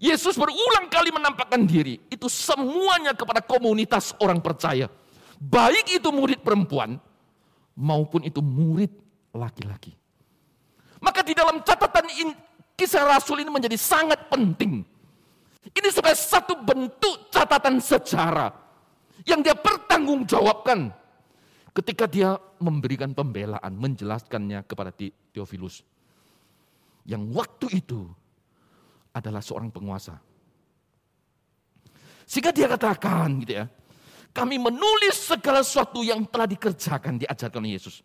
Yesus 0.00 0.40
berulang 0.40 0.88
kali 0.88 1.12
menampakkan 1.12 1.68
diri. 1.68 2.00
Itu 2.08 2.32
semuanya 2.32 3.12
kepada 3.12 3.44
komunitas 3.44 4.16
orang 4.18 4.40
percaya. 4.40 4.88
Baik 5.36 6.00
itu 6.00 6.08
murid 6.08 6.40
perempuan 6.40 6.96
maupun 7.76 8.24
itu 8.24 8.40
murid 8.40 8.90
laki-laki. 9.36 9.92
Maka 11.04 11.20
di 11.20 11.36
dalam 11.36 11.60
catatan 11.60 12.08
in, 12.16 12.32
kisah 12.72 13.04
Rasul 13.04 13.44
ini 13.44 13.52
menjadi 13.52 13.76
sangat 13.76 14.24
penting. 14.32 14.80
Ini 15.76 15.88
sebagai 15.92 16.16
satu 16.16 16.56
bentuk 16.64 17.28
catatan 17.28 17.76
sejarah 17.84 18.48
yang 19.28 19.44
dia 19.44 19.52
pertanggungjawabkan 19.52 20.88
ketika 21.76 22.08
dia 22.08 22.40
memberikan 22.56 23.12
pembelaan, 23.12 23.76
menjelaskannya 23.76 24.64
kepada 24.64 24.88
Theophilus. 25.34 25.84
Yang 27.04 27.22
waktu 27.36 27.66
itu 27.84 28.08
adalah 29.12 29.44
seorang 29.44 29.68
penguasa. 29.68 30.16
Sehingga 32.24 32.50
dia 32.50 32.66
katakan 32.66 33.44
gitu 33.44 33.60
ya, 33.60 33.68
kami 34.34 34.58
menulis 34.58 35.14
segala 35.14 35.60
sesuatu 35.62 36.00
yang 36.02 36.24
telah 36.26 36.48
dikerjakan, 36.48 37.20
diajarkan 37.20 37.60
oleh 37.62 37.76
Yesus. 37.76 38.00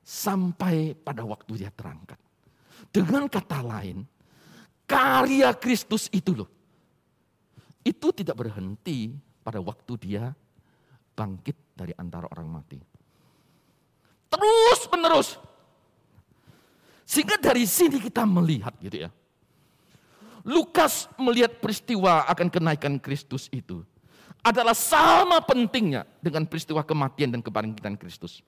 Sampai 0.00 0.94
pada 0.94 1.26
waktu 1.26 1.66
dia 1.66 1.70
terangkat. 1.74 2.16
Dengan 2.88 3.26
kata 3.26 3.60
lain, 3.60 4.06
karya 4.86 5.50
Kristus 5.58 6.06
itu 6.14 6.32
loh. 6.32 6.48
Itu 7.84 8.14
tidak 8.14 8.40
berhenti 8.40 9.12
pada 9.44 9.60
waktu 9.60 9.92
dia 10.00 10.32
bangkit 11.12 11.76
dari 11.76 11.92
antara 12.00 12.30
orang 12.32 12.48
mati. 12.48 12.80
Terus 14.32 14.80
menerus. 14.88 15.28
Sehingga 17.14 17.38
dari 17.38 17.62
sini 17.62 18.02
kita 18.02 18.26
melihat 18.26 18.74
gitu 18.82 19.06
ya. 19.06 19.10
Lukas 20.42 21.06
melihat 21.14 21.62
peristiwa 21.62 22.26
akan 22.26 22.50
kenaikan 22.50 22.98
Kristus 22.98 23.46
itu 23.54 23.86
adalah 24.42 24.74
sama 24.74 25.38
pentingnya 25.46 26.02
dengan 26.18 26.42
peristiwa 26.42 26.82
kematian 26.82 27.30
dan 27.30 27.40
kebangkitan 27.40 27.94
Kristus. 27.94 28.42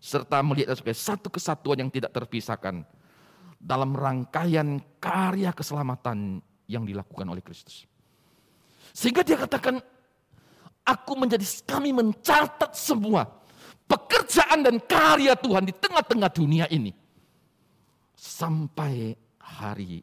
Serta 0.00 0.40
melihat 0.40 0.72
sebagai 0.80 0.96
satu 0.96 1.28
kesatuan 1.28 1.84
yang 1.84 1.92
tidak 1.92 2.16
terpisahkan 2.16 2.80
dalam 3.60 3.92
rangkaian 3.92 4.80
karya 4.96 5.52
keselamatan 5.52 6.40
yang 6.64 6.88
dilakukan 6.88 7.28
oleh 7.28 7.44
Kristus. 7.44 7.84
Sehingga 8.96 9.20
dia 9.20 9.36
katakan, 9.36 9.84
aku 10.80 11.12
menjadi 11.12 11.44
kami 11.68 11.92
mencatat 11.92 12.72
semua 12.72 13.28
pekerjaan 13.84 14.64
dan 14.64 14.80
karya 14.80 15.36
Tuhan 15.36 15.68
di 15.68 15.76
tengah-tengah 15.76 16.30
dunia 16.32 16.64
ini. 16.72 17.07
Sampai 18.18 19.14
hari 19.38 20.02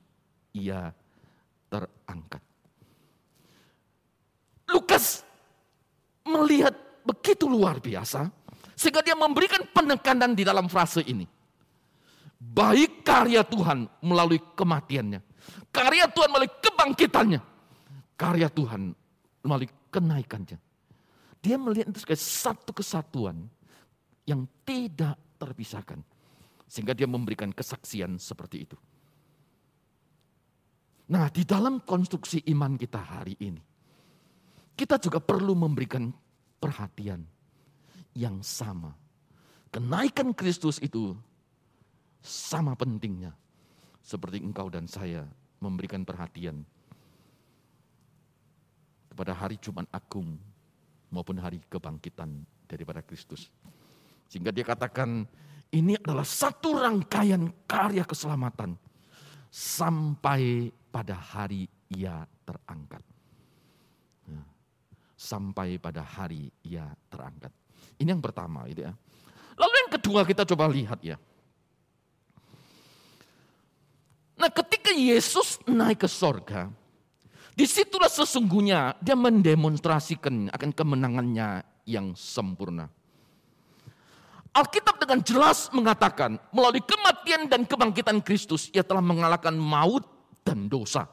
ia 0.55 0.88
terangkat. 1.67 2.39
Lukas 4.72 5.19
melihat 6.24 6.72
begitu 7.03 7.45
luar 7.45 7.84
biasa, 7.84 8.31
sehingga 8.74 9.03
dia 9.03 9.19
memberikan 9.19 9.67
penekanan 9.67 10.31
di 10.31 10.48
dalam 10.48 10.72
frase 10.72 11.03
ini. 11.03 11.27
Baik 12.39 13.03
karya 13.03 13.43
Tuhan 13.43 13.84
melalui 14.00 14.39
kematiannya. 14.55 15.19
Karya 15.75 16.07
Tuhan 16.07 16.29
melalui 16.31 16.51
kebangkitannya. 16.63 17.41
Karya 18.15 18.48
Tuhan 18.48 18.95
melalui 19.43 19.67
kenaikannya. 19.91 20.57
Dia 21.43 21.60
melihat 21.60 21.91
itu 21.91 22.00
sebagai 22.01 22.22
satu 22.24 22.72
kesatuan 22.72 23.45
yang 24.25 24.48
tidak 24.65 25.19
terpisahkan. 25.38 26.01
Sehingga 26.65 26.98
dia 26.98 27.05
memberikan 27.05 27.53
kesaksian 27.53 28.17
seperti 28.17 28.65
itu. 28.65 28.77
Nah, 31.05 31.29
di 31.29 31.45
dalam 31.45 31.86
konstruksi 31.86 32.41
iman 32.50 32.74
kita 32.81 32.98
hari 32.98 33.38
ini, 33.38 33.62
kita 34.74 34.98
juga 34.98 35.22
perlu 35.22 35.53
memberikan 35.53 36.10
perhatian 36.57 37.22
yang 38.17 38.41
sama. 38.41 38.89
Kenaikan 39.69 40.34
Kristus 40.34 40.81
itu 40.81 41.13
sama 42.25 42.74
pentingnya 42.74 43.36
seperti 44.01 44.41
engkau 44.41 44.65
dan 44.74 44.89
saya 44.89 45.29
memberikan 45.62 46.01
perhatian 46.01 46.65
kepada 49.13 49.31
hari 49.31 49.62
Jumat 49.62 49.86
Agung 49.93 50.36
maupun 51.13 51.38
hari 51.38 51.62
kebangkitan 51.69 52.43
daripada 52.65 53.05
Kristus. 53.05 53.48
Sehingga 54.27 54.50
dia 54.50 54.65
katakan 54.65 55.29
ini 55.75 56.00
adalah 56.00 56.24
satu 56.24 56.79
rangkaian 56.79 57.51
karya 57.67 58.08
keselamatan 58.08 58.79
sampai 59.51 60.72
pada 60.88 61.20
hari 61.20 61.67
ia 61.91 62.24
terangkat. 62.48 63.03
Ya. 64.24 64.41
Sampai 65.20 65.75
pada 65.75 66.00
hari 66.00 66.48
ia 66.63 66.88
terangkat. 67.12 67.51
Ini 68.00 68.15
yang 68.15 68.24
pertama 68.24 68.63
gitu 68.72 68.88
ya. 68.88 68.96
Lalu 69.60 69.75
yang 69.84 69.91
kedua 70.00 70.22
kita 70.24 70.48
coba 70.48 70.72
lihat 70.72 71.00
ya. 71.03 71.20
Nah 74.36 74.51
ketika 74.51 74.91
Yesus 74.96 75.60
naik 75.67 76.03
ke 76.03 76.10
sorga, 76.12 76.72
di 77.55 77.63
situlah 77.63 78.12
sesungguhnya 78.12 79.00
dia 79.00 79.15
mendemonstrasikan 79.15 80.51
akan 80.51 80.72
kemenangannya 80.75 81.63
yang 81.88 82.12
sempurna. 82.15 82.91
Alkitab 84.55 85.03
dengan 85.03 85.19
jelas 85.19 85.67
mengatakan 85.75 86.39
melalui 86.55 86.79
kematian 86.79 87.51
dan 87.51 87.67
kebangkitan 87.67 88.24
Kristus 88.24 88.71
ia 88.71 88.88
telah 88.88 89.03
mengalahkan 89.03 89.51
maut 89.51 90.07
dan 90.47 90.71
dosa. 90.71 91.12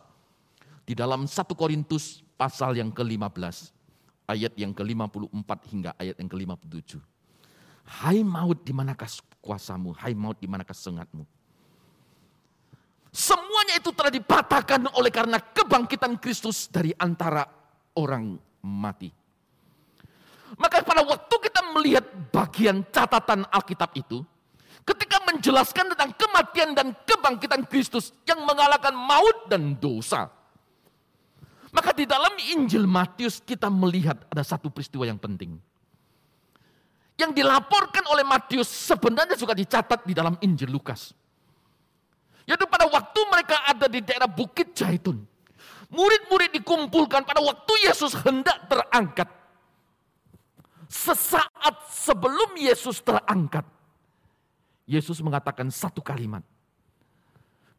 Di 0.87 0.95
dalam 0.95 1.27
1 1.27 1.35
Korintus 1.59 2.23
pasal 2.39 2.79
yang 2.79 2.95
ke-15 2.95 3.75
ayat 4.31 4.55
yang 4.55 4.71
ke-54 4.71 5.51
hingga 5.75 5.91
ayat 5.99 6.23
yang 6.23 6.31
ke-57. 6.31 7.03
Hai 7.83 8.23
maut 8.23 8.63
di 8.63 8.71
manakah 8.71 9.11
kuasamu? 9.43 9.91
Hai 9.99 10.15
maut 10.15 10.39
di 10.39 10.47
manakah 10.47 10.75
sengatmu? 10.75 11.27
Semuanya 13.11 13.77
itu 13.77 13.91
telah 13.91 14.15
dipatahkan 14.15 14.87
oleh 14.95 15.11
karena 15.11 15.43
kebangkitan 15.43 16.15
Kristus 16.23 16.71
dari 16.71 16.95
antara 16.95 17.43
orang 17.99 18.39
mati. 18.63 19.11
Maka 20.57 20.81
pada 20.87 21.03
waktu 21.05 21.35
melihat 21.83 22.07
bagian 22.31 22.87
catatan 22.95 23.43
Alkitab 23.51 23.91
itu, 23.99 24.23
ketika 24.87 25.19
menjelaskan 25.27 25.91
tentang 25.91 26.15
kematian 26.15 26.71
dan 26.79 26.95
kebangkitan 27.03 27.67
Kristus 27.67 28.15
yang 28.23 28.47
mengalahkan 28.47 28.95
maut 28.95 29.51
dan 29.51 29.75
dosa. 29.75 30.31
Maka 31.75 31.91
di 31.91 32.07
dalam 32.07 32.31
Injil 32.55 32.87
Matius 32.87 33.43
kita 33.43 33.67
melihat 33.67 34.23
ada 34.31 34.47
satu 34.47 34.71
peristiwa 34.71 35.03
yang 35.03 35.19
penting. 35.19 35.59
Yang 37.19 37.43
dilaporkan 37.43 38.07
oleh 38.13 38.23
Matius 38.23 38.71
sebenarnya 38.71 39.35
juga 39.35 39.59
dicatat 39.59 40.07
di 40.07 40.15
dalam 40.15 40.39
Injil 40.39 40.71
Lukas. 40.71 41.11
Yaitu 42.47 42.69
pada 42.69 42.87
waktu 42.87 43.21
mereka 43.27 43.57
ada 43.67 43.87
di 43.89 44.05
daerah 44.05 44.29
Bukit 44.29 44.77
Jaitun. 44.77 45.25
Murid-murid 45.89 46.57
dikumpulkan 46.61 47.25
pada 47.25 47.41
waktu 47.41 47.73
Yesus 47.89 48.17
hendak 48.21 48.69
terangkat 48.69 49.29
Sesaat 50.93 51.89
sebelum 51.89 52.53
Yesus 52.53 53.01
terangkat, 53.01 53.65
Yesus 54.85 55.25
mengatakan 55.25 55.73
satu 55.73 56.05
kalimat. 56.05 56.45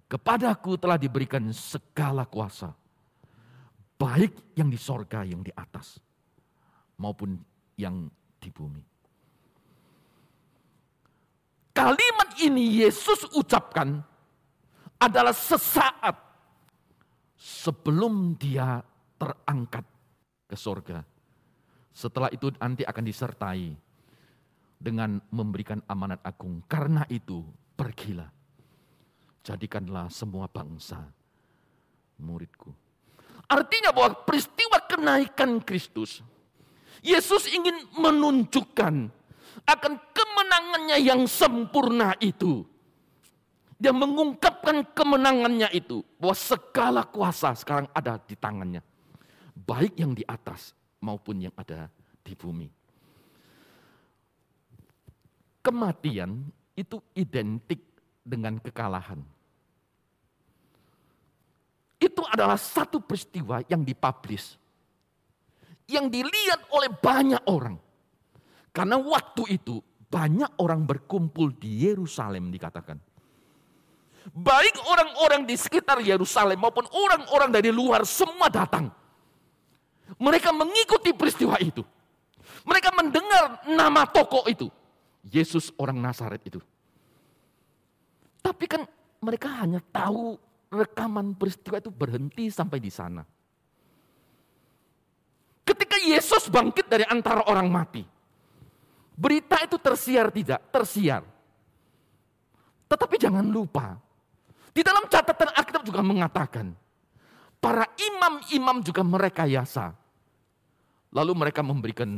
Kepadaku 0.10 0.82
telah 0.82 0.97
diberikan 0.97 1.45
segala 1.54 2.26
kuasa. 2.26 2.73
Baik 4.02 4.58
yang 4.58 4.73
di 4.73 4.82
sorga 4.82 5.21
yang 5.21 5.45
di 5.45 5.54
atas. 5.54 6.02
Maupun 6.97 7.38
yang 7.78 8.10
di 8.41 8.49
bumi. 8.49 8.82
Kalimat 11.73 12.34
ini 12.41 12.82
Yesus 12.82 13.30
ucapkan 13.38 14.02
adalah 14.97 15.34
sesaat 15.34 16.17
sebelum 17.38 18.34
dia 18.41 18.82
terangkat 19.21 19.86
ke 20.49 20.58
sorga. 20.58 21.12
Setelah 21.93 22.34
itu 22.34 22.49
nanti 22.58 22.82
akan 22.82 23.06
disertai 23.06 23.69
dengan 24.82 25.21
memberikan 25.29 25.79
amanat 25.86 26.19
agung. 26.25 26.65
Karena 26.65 27.06
itu 27.08 27.45
pergilah. 27.77 28.27
Jadikanlah 29.45 30.10
semua 30.10 30.49
bangsa 30.49 31.06
muridku. 32.17 32.73
Artinya 33.45 33.93
bahwa 33.93 34.25
peristiwa 34.25 34.82
kenaikan 34.89 35.62
Kristus, 35.62 36.25
Yesus 37.06 37.45
ingin 37.51 37.75
menunjukkan 37.93 38.95
akan 39.67 39.93
kemenangannya 40.15 40.97
yang 41.03 41.27
sempurna 41.29 42.17
itu. 42.23 42.65
Dia 43.77 43.91
mengungkapkan 43.91 44.95
kemenangannya 44.95 45.67
itu, 45.75 46.08
bahwa 46.15 46.36
segala 46.39 47.03
kuasa 47.03 47.51
sekarang 47.51 47.91
ada 47.91 48.15
di 48.23 48.39
tangannya. 48.39 48.79
Baik 49.53 49.99
yang 49.99 50.15
di 50.15 50.23
atas 50.23 50.71
maupun 51.03 51.43
yang 51.43 51.53
ada 51.59 51.91
di 52.23 52.31
bumi. 52.31 52.71
Kematian 55.59 56.47
itu 56.79 57.03
identik 57.11 57.83
dengan 58.23 58.55
kekalahan. 58.63 59.19
Itu 61.99 62.23
adalah 62.23 62.55
satu 62.55 63.03
peristiwa 63.03 63.63
yang 63.67 63.83
dipublish. 63.83 64.55
Yang 65.87 66.05
dilihat 66.19 66.71
oleh 66.71 66.91
banyak 66.91 67.43
orang. 67.47 67.75
Karena 68.71 68.95
waktu 68.99 69.59
itu 69.59 69.83
banyak 70.07 70.59
orang 70.59 70.87
berkumpul 70.87 71.51
di 71.55 71.87
Yerusalem 71.87 72.51
dikatakan. 72.51 72.99
Baik 74.31 74.79
orang-orang 74.87 75.43
di 75.43 75.55
sekitar 75.59 75.99
Yerusalem 75.99 76.55
maupun 76.55 76.87
orang-orang 76.87 77.51
dari 77.51 77.71
luar 77.75 78.07
semua 78.07 78.47
datang 78.47 78.87
mereka 80.17 80.49
mengikuti 80.54 81.13
peristiwa 81.13 81.58
itu. 81.62 81.82
Mereka 82.63 82.89
mendengar 82.95 83.63
nama 83.67 84.08
tokoh 84.08 84.47
itu. 84.47 84.67
Yesus 85.23 85.71
orang 85.80 85.99
Nazaret 85.99 86.43
itu. 86.43 86.60
Tapi 88.43 88.65
kan 88.67 88.84
mereka 89.23 89.47
hanya 89.63 89.80
tahu 89.80 90.36
rekaman 90.67 91.32
peristiwa 91.38 91.80
itu 91.80 91.91
berhenti 91.93 92.52
sampai 92.52 92.80
di 92.84 92.91
sana. 92.91 93.23
Ketika 95.63 95.95
Yesus 95.95 96.52
bangkit 96.52 96.91
dari 96.91 97.08
antara 97.08 97.47
orang 97.47 97.71
mati, 97.71 98.04
berita 99.15 99.63
itu 99.63 99.80
tersiar 99.80 100.28
tidak? 100.28 100.60
Tersiar. 100.76 101.23
Tetapi 102.91 103.15
jangan 103.15 103.47
lupa, 103.47 103.95
di 104.76 104.84
dalam 104.84 105.08
catatan 105.08 105.56
Alkitab 105.56 105.88
juga 105.88 106.04
mengatakan, 106.04 106.76
para 107.63 107.88
imam-imam 107.95 108.84
juga 108.84 109.08
merekayasa 109.08 110.02
Lalu 111.13 111.32
mereka 111.38 111.62
memberikan, 111.62 112.10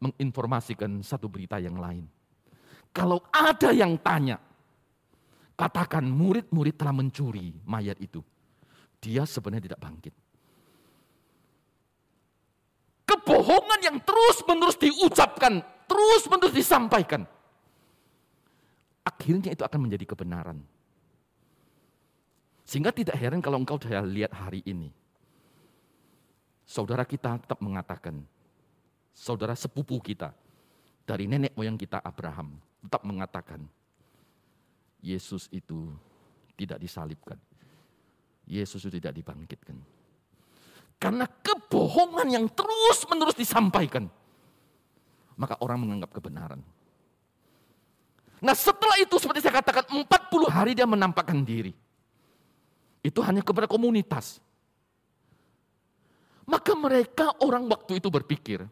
menginformasikan 0.00 1.04
satu 1.04 1.28
berita 1.28 1.60
yang 1.60 1.76
lain. 1.76 2.08
Kalau 2.96 3.20
ada 3.28 3.76
yang 3.76 4.00
tanya, 4.00 4.40
katakan 5.52 6.08
murid-murid 6.08 6.80
telah 6.80 6.96
mencuri 6.96 7.52
mayat 7.68 8.00
itu. 8.00 8.24
Dia 8.98 9.28
sebenarnya 9.28 9.68
tidak 9.68 9.80
bangkit. 9.84 10.14
Kebohongan 13.04 13.80
yang 13.84 13.96
terus-menerus 14.00 14.80
diucapkan, 14.80 15.60
terus-menerus 15.84 16.56
disampaikan. 16.56 17.28
Akhirnya 19.04 19.52
itu 19.52 19.62
akan 19.64 19.80
menjadi 19.88 20.08
kebenaran. 20.08 20.64
Sehingga 22.64 22.92
tidak 22.92 23.16
heran 23.16 23.40
kalau 23.40 23.60
engkau 23.60 23.80
sudah 23.80 24.04
lihat 24.04 24.32
hari 24.32 24.60
ini 24.64 24.92
saudara 26.68 27.08
kita 27.08 27.40
tetap 27.40 27.64
mengatakan, 27.64 28.20
saudara 29.16 29.56
sepupu 29.56 29.96
kita, 30.04 30.36
dari 31.08 31.24
nenek 31.24 31.56
moyang 31.56 31.80
kita 31.80 32.04
Abraham, 32.04 32.60
tetap 32.84 33.00
mengatakan, 33.08 33.64
Yesus 35.00 35.48
itu 35.48 35.88
tidak 36.60 36.76
disalibkan. 36.76 37.40
Yesus 38.44 38.84
itu 38.84 39.00
tidak 39.00 39.16
dibangkitkan. 39.16 39.80
Karena 41.00 41.24
kebohongan 41.24 42.28
yang 42.28 42.44
terus-menerus 42.52 43.38
disampaikan, 43.38 44.10
maka 45.38 45.56
orang 45.62 45.88
menganggap 45.88 46.10
kebenaran. 46.12 46.60
Nah 48.42 48.54
setelah 48.54 48.98
itu 48.98 49.16
seperti 49.16 49.46
saya 49.46 49.62
katakan 49.62 49.86
40 49.88 50.04
hari 50.50 50.74
dia 50.74 50.84
menampakkan 50.84 51.38
diri. 51.46 51.72
Itu 52.98 53.22
hanya 53.22 53.46
kepada 53.46 53.70
komunitas. 53.70 54.42
Maka 56.48 56.72
mereka 56.72 57.36
orang 57.44 57.68
waktu 57.68 58.00
itu 58.00 58.08
berpikir, 58.08 58.64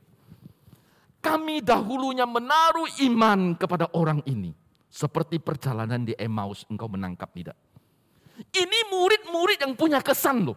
kami 1.21 1.61
dahulunya 1.61 2.25
menaruh 2.25 2.89
iman 3.05 3.53
kepada 3.53 3.93
orang 3.93 4.25
ini. 4.25 4.57
Seperti 4.89 5.37
perjalanan 5.37 6.01
di 6.09 6.17
Emmaus 6.17 6.65
engkau 6.73 6.89
menangkap 6.89 7.29
tidak. 7.37 7.53
Ini 8.49 8.79
murid-murid 8.89 9.61
yang 9.61 9.77
punya 9.77 10.01
kesan 10.01 10.49
loh. 10.49 10.57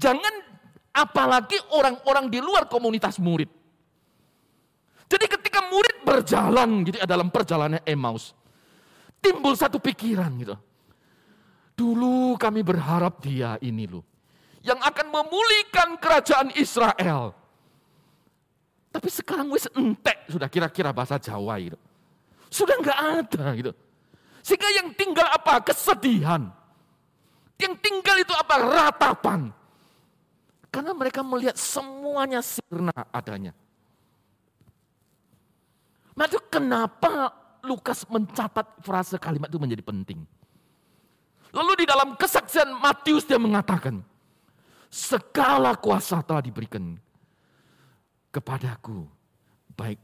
Jangan 0.00 0.32
apalagi 0.96 1.60
orang-orang 1.76 2.32
di 2.32 2.40
luar 2.40 2.64
komunitas 2.72 3.20
murid. 3.20 3.52
Jadi 5.06 5.26
ketika 5.28 5.60
murid 5.68 6.08
berjalan 6.08 6.88
gitu 6.88 6.96
ya 6.96 7.04
dalam 7.04 7.28
perjalanan 7.28 7.84
Emmaus, 7.84 8.32
timbul 9.20 9.52
satu 9.52 9.76
pikiran 9.76 10.32
gitu. 10.40 10.56
Dulu 11.76 12.40
kami 12.40 12.64
berharap 12.64 13.20
dia 13.20 13.60
ini 13.60 13.84
loh, 13.84 14.00
yang 14.66 14.82
akan 14.82 15.06
memulihkan 15.14 15.94
kerajaan 16.02 16.50
Israel. 16.58 17.30
Tapi 18.90 19.08
sekarang 19.12 19.46
wis 19.54 19.70
entek 19.78 20.26
sudah 20.26 20.50
kira-kira 20.50 20.90
bahasa 20.90 21.22
Jawa 21.22 21.62
itu. 21.62 21.78
Sudah 22.50 22.74
nggak 22.82 23.00
ada 23.22 23.44
gitu. 23.54 23.72
Sehingga 24.42 24.68
yang 24.74 24.88
tinggal 24.98 25.28
apa? 25.30 25.62
Kesedihan. 25.62 26.50
Yang 27.62 27.74
tinggal 27.78 28.16
itu 28.18 28.34
apa? 28.34 28.54
Ratapan. 28.58 29.40
Karena 30.74 30.92
mereka 30.92 31.22
melihat 31.22 31.54
semuanya 31.54 32.42
sirna 32.42 32.94
adanya. 33.14 33.54
Maka 36.16 36.40
kenapa 36.48 37.30
Lukas 37.60 38.08
mencatat 38.08 38.80
frase 38.80 39.20
kalimat 39.20 39.52
itu 39.52 39.60
menjadi 39.60 39.84
penting. 39.84 40.24
Lalu 41.52 41.84
di 41.84 41.86
dalam 41.88 42.16
kesaksian 42.16 42.72
Matius 42.80 43.28
dia 43.28 43.36
mengatakan, 43.36 44.00
segala 44.96 45.76
kuasa 45.76 46.24
telah 46.24 46.40
diberikan 46.40 46.96
kepadaku, 48.32 49.04
baik 49.76 50.00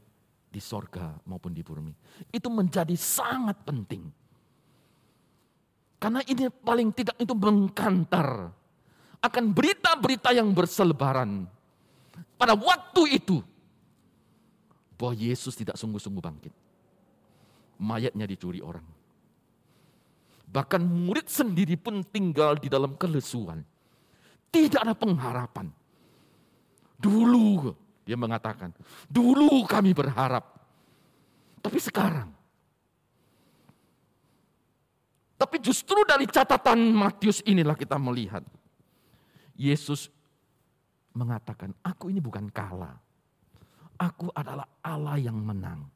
di 0.53 0.61
sorga 0.61 1.17
maupun 1.25 1.49
di 1.49 1.65
bumi. 1.65 1.93
Itu 2.29 2.53
menjadi 2.53 2.93
sangat 2.93 3.57
penting. 3.65 4.05
Karena 5.97 6.21
ini 6.29 6.45
paling 6.51 6.93
tidak 6.93 7.17
itu 7.17 7.33
mengkantar 7.33 8.53
akan 9.23 9.45
berita-berita 9.55 10.29
yang 10.35 10.53
berselebaran. 10.53 11.47
Pada 12.37 12.53
waktu 12.53 13.17
itu, 13.17 13.39
bahwa 14.99 15.15
Yesus 15.15 15.57
tidak 15.57 15.79
sungguh-sungguh 15.79 16.21
bangkit. 16.21 16.53
Mayatnya 17.81 18.29
dicuri 18.29 18.59
orang. 18.61 18.85
Bahkan 20.53 20.85
murid 20.85 21.31
sendiri 21.31 21.79
pun 21.79 22.05
tinggal 22.05 22.61
di 22.61 22.69
dalam 22.69 22.93
kelesuan. 22.93 23.65
Tidak 24.53 24.79
ada 24.85 24.93
pengharapan. 24.93 25.65
Dulu 27.01 27.73
dia 28.05 28.19
mengatakan, 28.19 28.69
dulu 29.09 29.65
kami 29.65 29.95
berharap. 29.95 30.43
Tapi 31.63 31.79
sekarang. 31.79 32.29
Tapi 35.39 35.57
justru 35.59 36.03
dari 36.07 36.27
catatan 36.27 36.91
Matius 36.91 37.41
inilah 37.43 37.75
kita 37.75 37.95
melihat. 37.97 38.43
Yesus 39.55 40.11
mengatakan, 41.15 41.71
aku 41.83 42.11
ini 42.11 42.19
bukan 42.19 42.51
kalah. 42.51 42.99
Aku 43.99 44.27
adalah 44.35 44.67
Allah 44.83 45.15
yang 45.19 45.39
menang. 45.39 45.87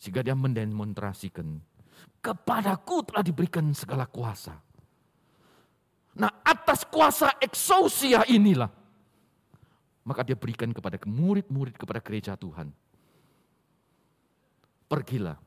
Sehingga 0.00 0.24
dia 0.24 0.34
mendemonstrasikan, 0.34 1.60
kepadaku 2.18 3.06
telah 3.06 3.22
diberikan 3.22 3.70
segala 3.70 4.08
kuasa. 4.08 4.58
Atas 6.50 6.82
kuasa 6.82 7.30
eksousia 7.38 8.26
inilah, 8.26 8.66
maka 10.02 10.26
dia 10.26 10.34
berikan 10.34 10.74
kepada 10.74 10.98
murid-murid, 11.06 11.78
kepada 11.78 12.02
gereja 12.02 12.34
Tuhan. 12.34 12.74
Pergilah, 14.90 15.38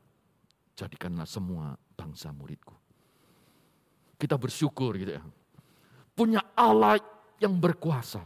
jadikanlah 0.72 1.28
semua 1.28 1.76
bangsa 1.92 2.32
muridku. 2.32 2.72
Kita 4.16 4.40
bersyukur 4.40 4.96
gitu 4.96 5.20
ya. 5.20 5.22
Punya 6.16 6.40
Allah 6.56 6.96
yang 7.36 7.52
berkuasa 7.60 8.24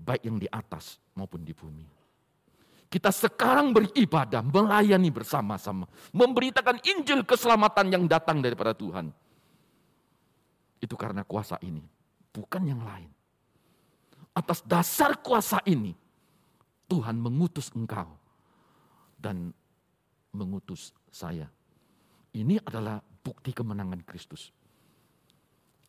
baik 0.00 0.22
yang 0.24 0.40
di 0.40 0.48
atas 0.48 0.96
maupun 1.12 1.44
di 1.44 1.52
bumi. 1.52 1.84
Kita 2.90 3.14
sekarang 3.14 3.70
beribadah, 3.70 4.42
melayani 4.42 5.14
bersama-sama, 5.14 5.86
memberitakan 6.10 6.82
Injil 6.82 7.22
keselamatan 7.22 7.86
yang 7.86 8.04
datang 8.10 8.42
daripada 8.42 8.74
Tuhan. 8.74 9.14
Itu 10.80 10.96
karena 10.96 11.22
kuasa 11.22 11.60
ini, 11.60 11.84
bukan 12.32 12.64
yang 12.64 12.80
lain. 12.80 13.12
Atas 14.32 14.64
dasar 14.64 15.20
kuasa 15.20 15.60
ini, 15.68 15.92
Tuhan 16.88 17.20
mengutus 17.20 17.68
engkau 17.76 18.08
dan 19.20 19.52
mengutus 20.32 20.96
saya. 21.12 21.46
Ini 22.32 22.62
adalah 22.64 23.02
bukti 23.02 23.52
kemenangan 23.52 24.00
Kristus. 24.08 24.48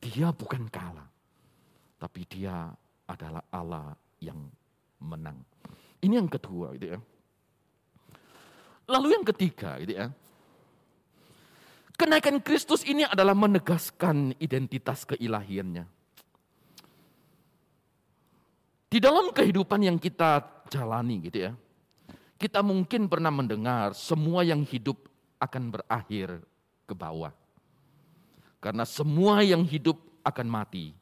Dia 0.01 0.33
bukan 0.33 0.67
kalah, 0.67 1.07
tapi 2.01 2.25
dia 2.27 2.73
adalah 3.07 3.45
Allah 3.53 3.93
yang 4.19 4.49
menang. 4.99 5.37
Ini 6.01 6.17
yang 6.17 6.29
kedua 6.29 6.73
gitu 6.75 6.97
ya. 6.97 6.99
Lalu 8.89 9.07
yang 9.15 9.25
ketiga 9.25 9.77
gitu 9.79 9.93
ya. 9.95 10.09
Kenaikan 12.01 12.41
Kristus 12.41 12.81
ini 12.81 13.05
adalah 13.05 13.37
menegaskan 13.37 14.33
identitas 14.41 15.05
keilahiannya. 15.05 15.85
Di 18.89 18.97
dalam 18.97 19.29
kehidupan 19.29 19.85
yang 19.85 20.01
kita 20.01 20.41
jalani 20.65 21.21
gitu 21.29 21.45
ya. 21.45 21.53
Kita 22.41 22.65
mungkin 22.65 23.05
pernah 23.05 23.29
mendengar 23.29 23.93
semua 23.93 24.41
yang 24.41 24.65
hidup 24.65 24.97
akan 25.37 25.77
berakhir 25.77 26.41
ke 26.89 26.97
bawah. 26.97 27.29
Karena 28.57 28.81
semua 28.81 29.45
yang 29.45 29.61
hidup 29.61 30.01
akan 30.25 30.47
mati 30.49 30.97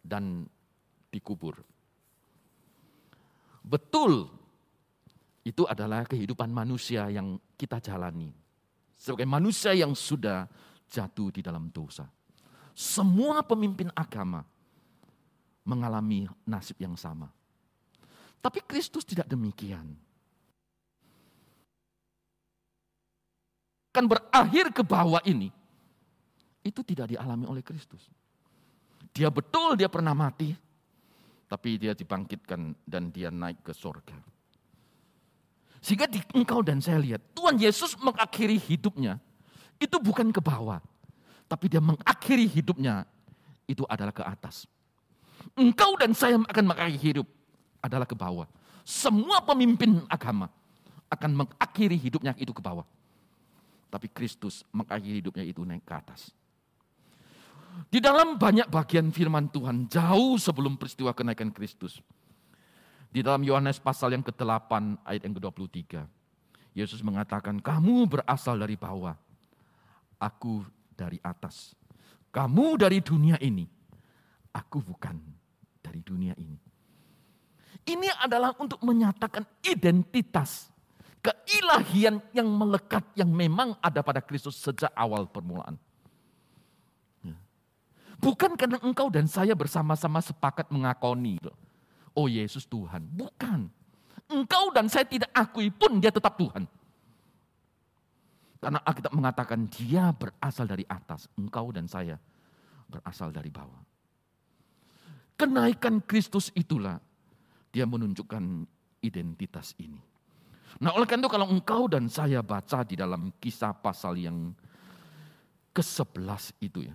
dan 0.00 0.48
dikubur. 1.12 1.60
Betul, 3.60 4.24
itu 5.44 5.68
adalah 5.68 6.08
kehidupan 6.08 6.48
manusia 6.48 7.12
yang 7.12 7.36
kita 7.60 7.76
jalani. 7.76 8.39
Sebagai 9.00 9.24
manusia 9.24 9.72
yang 9.72 9.96
sudah 9.96 10.44
jatuh 10.84 11.32
di 11.32 11.40
dalam 11.40 11.72
dosa. 11.72 12.04
Semua 12.76 13.40
pemimpin 13.40 13.88
agama 13.96 14.44
mengalami 15.64 16.28
nasib 16.44 16.76
yang 16.76 16.92
sama. 17.00 17.32
Tapi 18.44 18.60
Kristus 18.68 19.08
tidak 19.08 19.24
demikian. 19.24 19.96
Kan 23.88 24.04
berakhir 24.04 24.70
ke 24.70 24.84
bawah 24.84 25.24
ini, 25.24 25.48
itu 26.60 26.80
tidak 26.84 27.10
dialami 27.16 27.48
oleh 27.48 27.64
Kristus. 27.64 28.04
Dia 29.16 29.32
betul 29.32 29.80
dia 29.80 29.88
pernah 29.90 30.14
mati, 30.14 30.52
tapi 31.48 31.80
dia 31.80 31.96
dibangkitkan 31.96 32.76
dan 32.84 33.10
dia 33.10 33.32
naik 33.32 33.64
ke 33.64 33.72
sorga. 33.74 34.14
Sehingga 35.80 36.04
di 36.04 36.20
engkau 36.36 36.60
dan 36.60 36.78
saya 36.84 37.00
lihat, 37.00 37.24
Tuhan 37.32 37.56
Yesus 37.56 37.96
mengakhiri 37.96 38.60
hidupnya, 38.60 39.16
itu 39.80 39.96
bukan 39.96 40.28
ke 40.28 40.40
bawah. 40.44 40.78
Tapi 41.48 41.72
dia 41.72 41.80
mengakhiri 41.80 42.44
hidupnya, 42.46 43.08
itu 43.64 43.82
adalah 43.88 44.12
ke 44.12 44.20
atas. 44.20 44.68
Engkau 45.56 45.96
dan 45.96 46.12
saya 46.12 46.36
akan 46.36 46.64
mengakhiri 46.68 47.00
hidup, 47.00 47.26
adalah 47.80 48.04
ke 48.04 48.12
bawah. 48.12 48.44
Semua 48.84 49.40
pemimpin 49.40 50.04
agama 50.06 50.52
akan 51.08 51.44
mengakhiri 51.44 51.96
hidupnya 51.96 52.36
itu 52.36 52.52
ke 52.52 52.60
bawah. 52.60 52.84
Tapi 53.90 54.06
Kristus 54.12 54.62
mengakhiri 54.70 55.24
hidupnya 55.24 55.42
itu 55.42 55.64
naik 55.64 55.82
ke 55.82 55.94
atas. 55.96 56.30
Di 57.90 57.98
dalam 57.98 58.38
banyak 58.38 58.68
bagian 58.70 59.10
firman 59.10 59.50
Tuhan 59.50 59.88
jauh 59.90 60.36
sebelum 60.38 60.76
peristiwa 60.78 61.14
kenaikan 61.14 61.50
Kristus. 61.50 61.98
Di 63.10 63.26
dalam 63.26 63.42
Yohanes 63.42 63.82
pasal 63.82 64.14
yang 64.14 64.22
ke-8 64.22 65.02
ayat 65.02 65.22
yang 65.26 65.34
ke-23. 65.34 66.06
Yesus 66.78 67.02
mengatakan, 67.02 67.58
kamu 67.58 68.06
berasal 68.06 68.54
dari 68.54 68.78
bawah. 68.78 69.18
Aku 70.22 70.62
dari 70.94 71.18
atas. 71.26 71.74
Kamu 72.30 72.78
dari 72.78 73.02
dunia 73.02 73.34
ini. 73.42 73.66
Aku 74.54 74.78
bukan 74.78 75.18
dari 75.82 75.98
dunia 76.06 76.38
ini. 76.38 76.58
Ini 77.82 78.08
adalah 78.22 78.54
untuk 78.62 78.78
menyatakan 78.86 79.42
identitas 79.66 80.70
keilahian 81.20 82.22
yang 82.30 82.46
melekat 82.46 83.02
yang 83.18 83.28
memang 83.28 83.74
ada 83.82 84.00
pada 84.00 84.22
Kristus 84.22 84.54
sejak 84.56 84.92
awal 84.94 85.26
permulaan. 85.26 85.74
Bukan 88.20 88.52
karena 88.52 88.76
engkau 88.84 89.08
dan 89.08 89.24
saya 89.24 89.56
bersama-sama 89.56 90.20
sepakat 90.20 90.68
mengakoni. 90.68 91.40
Oh 92.20 92.28
Yesus 92.28 92.68
Tuhan. 92.68 93.00
Bukan. 93.08 93.72
Engkau 94.28 94.68
dan 94.76 94.92
saya 94.92 95.08
tidak 95.08 95.32
akui 95.32 95.72
pun 95.72 95.96
dia 95.96 96.12
tetap 96.12 96.36
Tuhan. 96.36 96.68
Karena 98.60 98.76
Alkitab 98.84 99.16
mengatakan 99.16 99.64
dia 99.72 100.12
berasal 100.12 100.68
dari 100.68 100.84
atas, 100.84 101.32
engkau 101.40 101.72
dan 101.72 101.88
saya 101.88 102.20
berasal 102.92 103.32
dari 103.32 103.48
bawah. 103.48 103.80
Kenaikan 105.40 106.04
Kristus 106.04 106.52
itulah 106.52 107.00
dia 107.72 107.88
menunjukkan 107.88 108.68
identitas 109.00 109.72
ini. 109.80 109.96
Nah 110.84 110.92
oleh 110.92 111.08
karena 111.08 111.24
itu 111.24 111.32
kalau 111.32 111.48
engkau 111.48 111.88
dan 111.88 112.12
saya 112.12 112.44
baca 112.44 112.84
di 112.84 113.00
dalam 113.00 113.32
kisah 113.40 113.72
pasal 113.72 114.20
yang 114.20 114.52
ke-11 115.72 116.60
itu 116.60 116.84
ya. 116.84 116.94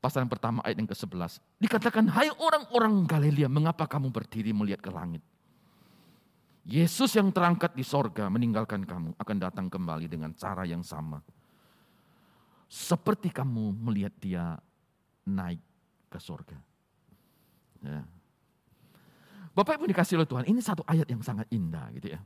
Pasal 0.00 0.24
yang 0.24 0.32
pertama 0.32 0.64
ayat 0.64 0.80
yang 0.80 0.88
ke-11. 0.88 1.44
Dikatakan, 1.60 2.08
hai 2.08 2.32
orang-orang 2.32 3.04
Galilea, 3.04 3.52
mengapa 3.52 3.84
kamu 3.84 4.08
berdiri 4.08 4.56
melihat 4.56 4.80
ke 4.80 4.88
langit? 4.88 5.20
Yesus 6.64 7.12
yang 7.16 7.28
terangkat 7.28 7.76
di 7.76 7.84
sorga 7.84 8.32
meninggalkan 8.32 8.84
kamu 8.84 9.12
akan 9.16 9.36
datang 9.36 9.66
kembali 9.68 10.08
dengan 10.08 10.32
cara 10.32 10.64
yang 10.64 10.80
sama. 10.80 11.20
Seperti 12.70 13.28
kamu 13.28 13.76
melihat 13.76 14.14
dia 14.16 14.56
naik 15.28 15.60
ke 16.08 16.18
sorga. 16.20 16.56
Ya. 17.84 18.04
Bapak 19.52 19.76
Ibu 19.76 19.90
dikasih 19.90 20.16
oleh 20.16 20.28
Tuhan, 20.28 20.46
ini 20.46 20.60
satu 20.62 20.80
ayat 20.86 21.08
yang 21.10 21.20
sangat 21.20 21.44
indah 21.50 21.90
gitu 21.96 22.14
ya. 22.14 22.20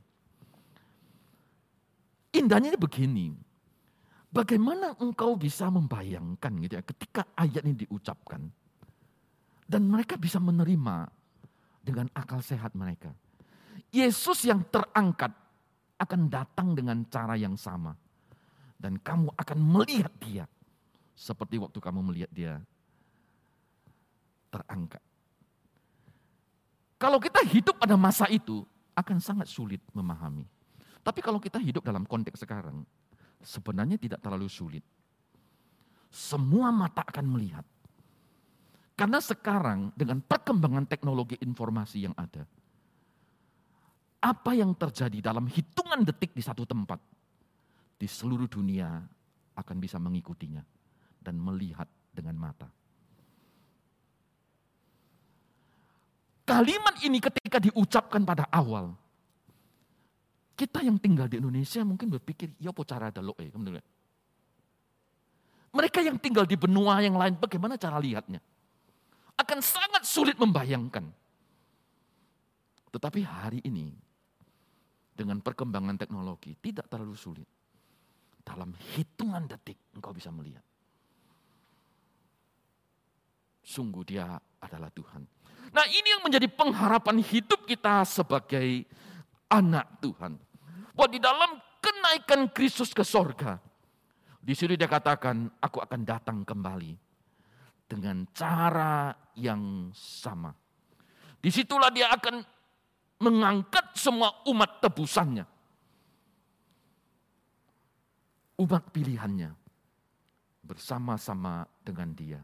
Indahnya 2.35 2.75
begini, 2.77 3.33
bagaimana 4.35 4.99
engkau 4.99 5.39
bisa 5.39 5.71
membayangkan 5.71 6.51
gitu 6.59 6.73
ya, 6.75 6.83
ketika 6.83 7.23
ayat 7.39 7.63
ini 7.63 7.87
diucapkan, 7.87 8.43
dan 9.63 9.81
mereka 9.87 10.19
bisa 10.19 10.43
menerima 10.43 11.07
dengan 11.79 12.11
akal 12.11 12.43
sehat 12.43 12.75
mereka. 12.75 13.15
Yesus 13.95 14.43
yang 14.43 14.67
terangkat 14.67 15.31
akan 15.95 16.27
datang 16.27 16.75
dengan 16.75 17.07
cara 17.07 17.39
yang 17.39 17.55
sama. 17.55 17.95
Dan 18.75 18.99
kamu 18.99 19.31
akan 19.39 19.59
melihat 19.63 20.11
dia. 20.19 20.45
Seperti 21.15 21.55
waktu 21.55 21.79
kamu 21.79 22.11
melihat 22.11 22.31
dia 22.35 22.59
terangkat. 24.51 24.99
Kalau 26.99 27.17
kita 27.23 27.39
hidup 27.47 27.79
pada 27.79 27.95
masa 27.95 28.27
itu, 28.27 28.67
akan 28.95 29.17
sangat 29.23 29.47
sulit 29.47 29.79
memahami. 29.95 30.43
Tapi 31.03 31.19
kalau 31.23 31.39
kita 31.39 31.59
hidup 31.59 31.87
dalam 31.87 32.03
konteks 32.03 32.43
sekarang, 32.43 32.83
sebenarnya 33.45 34.01
tidak 34.01 34.19
terlalu 34.25 34.49
sulit. 34.49 34.81
Semua 36.09 36.73
mata 36.73 37.05
akan 37.05 37.25
melihat. 37.29 37.65
Karena 38.95 39.19
sekarang 39.19 39.91
dengan 39.93 40.23
perkembangan 40.23 40.87
teknologi 40.87 41.35
informasi 41.43 42.07
yang 42.07 42.15
ada, 42.15 42.47
apa 44.23 44.51
yang 44.55 44.71
terjadi 44.73 45.19
dalam 45.19 45.45
hitungan 45.45 46.01
detik 46.01 46.31
di 46.31 46.41
satu 46.41 46.63
tempat, 46.63 46.97
di 47.99 48.07
seluruh 48.07 48.47
dunia 48.47 48.87
akan 49.55 49.77
bisa 49.77 49.99
mengikutinya 49.99 50.63
dan 51.19 51.35
melihat 51.37 51.85
dengan 52.15 52.39
mata. 52.39 52.71
Kalimat 56.45 56.95
ini 57.03 57.19
ketika 57.19 57.57
diucapkan 57.59 58.23
pada 58.23 58.47
awal, 58.53 58.95
kita 60.55 60.79
yang 60.79 60.95
tinggal 60.95 61.27
di 61.27 61.37
Indonesia 61.43 61.83
mungkin 61.83 62.07
berpikir, 62.15 62.55
ya 62.57 62.71
apa 62.71 62.81
cara 62.87 63.11
ada 63.11 63.19
loe. 63.19 63.45
Mereka 65.75 65.99
yang 65.99 66.15
tinggal 66.15 66.47
di 66.47 66.55
benua 66.55 67.03
yang 67.03 67.19
lain, 67.19 67.35
bagaimana 67.35 67.75
cara 67.75 67.99
lihatnya? 67.99 68.39
Akan 69.35 69.59
sangat 69.59 70.07
sulit 70.07 70.39
membayangkan. 70.39 71.03
Tetapi 72.95 73.19
hari 73.27 73.59
ini, 73.67 73.91
dengan 75.11 75.43
perkembangan 75.43 75.99
teknologi, 75.99 76.55
tidak 76.63 76.87
terlalu 76.87 77.19
sulit. 77.19 77.47
Dalam 78.39 78.71
hitungan 78.95 79.43
detik, 79.51 79.75
engkau 79.91 80.15
bisa 80.15 80.31
melihat. 80.31 80.63
Sungguh 83.59 84.07
dia 84.07 84.39
adalah 84.63 84.87
Tuhan. 84.95 85.27
Nah 85.75 85.85
ini 85.91 86.07
yang 86.15 86.23
menjadi 86.23 86.47
pengharapan 86.47 87.19
hidup 87.19 87.67
kita 87.67 88.07
sebagai 88.07 88.87
anak 89.51 89.99
Tuhan. 89.99 90.44
Bahwa 90.95 91.11
di 91.11 91.19
dalam 91.19 91.59
kenaikan 91.83 92.47
Kristus 92.55 92.95
ke 92.95 93.03
sorga, 93.03 93.59
di 94.39 94.53
sini 94.55 94.79
dia 94.79 94.87
katakan, 94.87 95.51
aku 95.59 95.83
akan 95.83 96.01
datang 96.07 96.47
kembali 96.47 96.95
dengan 97.85 98.25
cara 98.33 99.11
yang 99.37 99.91
sama. 99.93 100.55
Di 101.41 101.49
situlah 101.53 101.91
dia 101.91 102.09
akan 102.09 102.41
mengangkat 103.21 103.93
semua 103.93 104.33
umat 104.49 104.81
tebusannya. 104.81 105.45
Umat 108.55 108.87
pilihannya 108.95 109.51
bersama-sama 110.63 111.67
dengan 111.83 112.09
dia. 112.15 112.41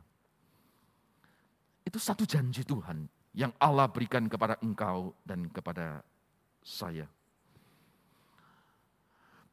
Itu 1.82 1.98
satu 1.98 2.28
janji 2.28 2.62
Tuhan 2.62 3.08
yang 3.34 3.56
Allah 3.58 3.88
berikan 3.90 4.28
kepada 4.28 4.60
engkau 4.62 5.16
dan 5.24 5.50
kepada 5.50 6.04
saya. 6.62 7.08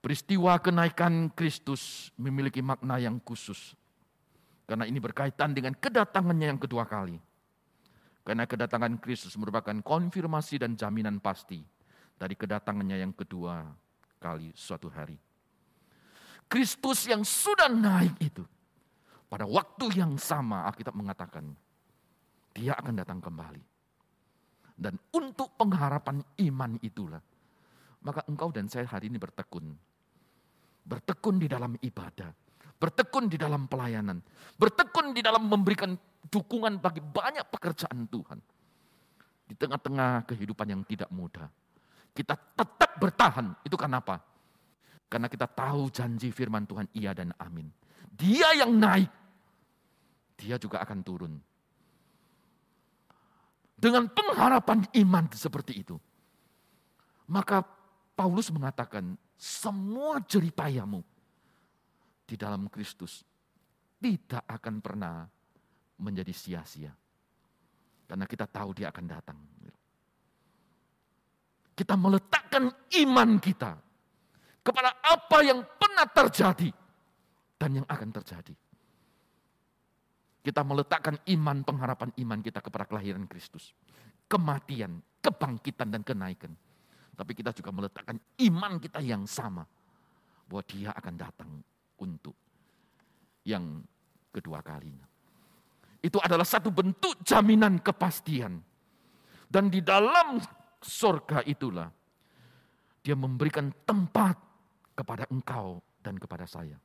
Peristiwa 0.08 0.56
kenaikan 0.56 1.28
Kristus 1.36 2.08
memiliki 2.16 2.64
makna 2.64 2.96
yang 2.96 3.20
khusus. 3.20 3.76
Karena 4.64 4.88
ini 4.88 4.96
berkaitan 5.04 5.52
dengan 5.52 5.76
kedatangannya 5.76 6.48
yang 6.48 6.56
kedua 6.56 6.88
kali. 6.88 7.20
Karena 8.24 8.48
kedatangan 8.48 8.96
Kristus 9.04 9.36
merupakan 9.36 9.76
konfirmasi 9.84 10.64
dan 10.64 10.80
jaminan 10.80 11.20
pasti 11.20 11.60
dari 12.16 12.32
kedatangannya 12.32 13.04
yang 13.04 13.12
kedua 13.12 13.68
kali 14.16 14.48
suatu 14.56 14.88
hari. 14.88 15.20
Kristus 16.48 17.04
yang 17.04 17.20
sudah 17.20 17.68
naik 17.68 18.16
itu, 18.24 18.48
pada 19.28 19.44
waktu 19.44 19.92
yang 19.92 20.16
sama 20.16 20.64
Alkitab 20.72 20.96
mengatakan, 20.96 21.52
dia 22.56 22.72
akan 22.80 22.96
datang 22.96 23.20
kembali. 23.20 23.60
Dan 24.72 24.96
untuk 25.12 25.52
pengharapan 25.60 26.24
iman 26.48 26.80
itulah, 26.80 27.20
maka 28.00 28.24
engkau 28.24 28.48
dan 28.48 28.72
saya 28.72 28.88
hari 28.88 29.12
ini 29.12 29.20
bertekun. 29.20 29.87
Bertekun 30.88 31.36
di 31.36 31.44
dalam 31.44 31.76
ibadah, 31.76 32.32
bertekun 32.80 33.28
di 33.28 33.36
dalam 33.36 33.68
pelayanan, 33.68 34.24
bertekun 34.56 35.12
di 35.12 35.20
dalam 35.20 35.44
memberikan 35.44 35.92
dukungan 36.24 36.80
bagi 36.80 37.04
banyak 37.04 37.44
pekerjaan 37.52 38.08
Tuhan. 38.08 38.40
Di 39.48 39.52
tengah-tengah 39.52 40.24
kehidupan 40.28 40.68
yang 40.68 40.82
tidak 40.88 41.12
mudah. 41.12 41.48
Kita 42.12 42.36
tetap 42.36 42.96
bertahan. 43.00 43.52
Itu 43.64 43.76
kenapa? 43.76 44.20
Karena 45.08 45.28
kita 45.28 45.48
tahu 45.48 45.88
janji 45.88 46.28
firman 46.28 46.68
Tuhan 46.68 46.88
iya 46.92 47.16
dan 47.16 47.32
amin. 47.40 47.68
Dia 48.12 48.52
yang 48.56 48.76
naik, 48.76 49.08
dia 50.36 50.60
juga 50.60 50.84
akan 50.84 50.98
turun. 51.00 51.32
Dengan 53.78 54.10
pengharapan 54.10 54.84
iman 55.06 55.24
seperti 55.32 55.80
itu. 55.80 55.96
Maka 57.30 57.62
Paulus 58.18 58.50
mengatakan, 58.50 59.14
semua 59.38 60.18
jeripayamu 60.26 60.98
di 62.26 62.34
dalam 62.34 62.66
Kristus 62.66 63.22
tidak 64.02 64.42
akan 64.50 64.82
pernah 64.82 65.22
menjadi 66.02 66.34
sia-sia. 66.34 66.90
Karena 68.08 68.26
kita 68.26 68.50
tahu 68.50 68.74
dia 68.74 68.90
akan 68.90 69.06
datang. 69.06 69.38
Kita 71.78 71.94
meletakkan 71.94 72.66
iman 73.06 73.30
kita 73.38 73.78
kepada 74.66 74.98
apa 74.98 75.38
yang 75.46 75.62
pernah 75.78 76.06
terjadi 76.10 76.70
dan 77.54 77.70
yang 77.78 77.86
akan 77.86 78.10
terjadi. 78.18 78.54
Kita 80.42 80.66
meletakkan 80.66 81.22
iman, 81.38 81.62
pengharapan 81.62 82.10
iman 82.18 82.40
kita 82.42 82.58
kepada 82.58 82.88
kelahiran 82.88 83.30
Kristus. 83.30 83.70
Kematian, 84.26 84.98
kebangkitan, 85.22 85.94
dan 85.94 86.02
kenaikan. 86.02 86.50
Tapi 87.18 87.34
kita 87.34 87.50
juga 87.50 87.74
meletakkan 87.74 88.14
iman 88.46 88.78
kita 88.78 89.02
yang 89.02 89.26
sama. 89.26 89.66
Bahwa 90.46 90.62
dia 90.64 90.94
akan 90.94 91.14
datang 91.18 91.50
untuk 91.98 92.38
yang 93.42 93.82
kedua 94.30 94.62
kalinya. 94.62 95.04
Itu 95.98 96.22
adalah 96.22 96.46
satu 96.46 96.70
bentuk 96.70 97.26
jaminan 97.26 97.82
kepastian. 97.82 98.62
Dan 99.50 99.66
di 99.66 99.82
dalam 99.82 100.38
surga 100.78 101.42
itulah, 101.42 101.90
dia 103.02 103.18
memberikan 103.18 103.72
tempat 103.82 104.38
kepada 104.94 105.26
engkau 105.32 105.82
dan 106.04 106.14
kepada 106.20 106.46
saya. 106.46 106.78